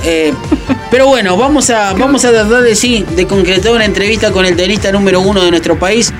pero 0.91 1.07
bueno, 1.07 1.37
vamos 1.37 1.69
a, 1.69 1.93
vamos 1.93 2.25
a 2.25 2.31
tratar 2.31 2.61
de 2.63 2.75
sí, 2.75 3.05
de 3.15 3.27
concretar 3.27 3.71
una 3.71 3.85
entrevista 3.85 4.31
con 4.31 4.45
el 4.45 4.55
tenista 4.55 4.91
número 4.91 5.21
uno 5.21 5.43
de 5.43 5.51
nuestro 5.51 5.77
país. 5.79 6.13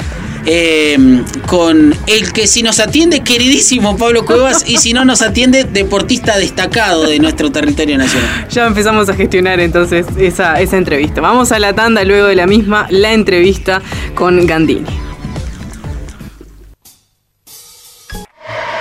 Em, 0.50 1.26
con 1.46 1.94
el 2.08 2.32
que 2.32 2.48
si 2.48 2.64
nos 2.64 2.80
atiende, 2.80 3.20
queridísimo 3.20 3.98
Pablo 3.98 4.24
Cuevas, 4.24 4.64
y 4.66 4.78
si 4.78 4.94
no 4.94 5.04
nos 5.04 5.22
atiende, 5.22 5.66
deportista 5.66 6.38
destacado 6.38 7.04
de 7.04 7.20
nuestro 7.20 7.52
territorio 7.52 7.98
nacional. 7.98 8.48
Ya 8.50 8.66
empezamos 8.66 9.10
a 9.10 9.14
gestionar 9.14 9.60
entonces 9.60 10.06
esa, 10.18 10.62
esa 10.62 10.78
entrevista. 10.78 11.20
Vamos 11.20 11.52
a 11.52 11.60
la 11.60 11.74
tanda 11.74 12.06
luego 12.06 12.28
de 12.28 12.36
la 12.36 12.48
misma, 12.48 12.88
la 12.92 13.12
entrevista 13.12 13.82
con 14.16 14.48
Gandini. 14.48 14.86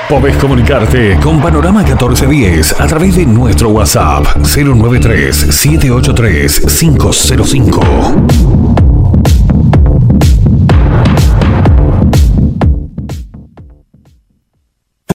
Podés 0.08 0.36
comunicarte 0.36 1.18
con 1.20 1.42
Panorama 1.42 1.82
1410 1.82 2.80
a 2.80 2.86
través 2.86 3.16
de 3.16 3.26
nuestro 3.26 3.70
WhatsApp 3.70 4.36
093 4.36 5.36
783 5.36 6.60
505. 6.60 8.85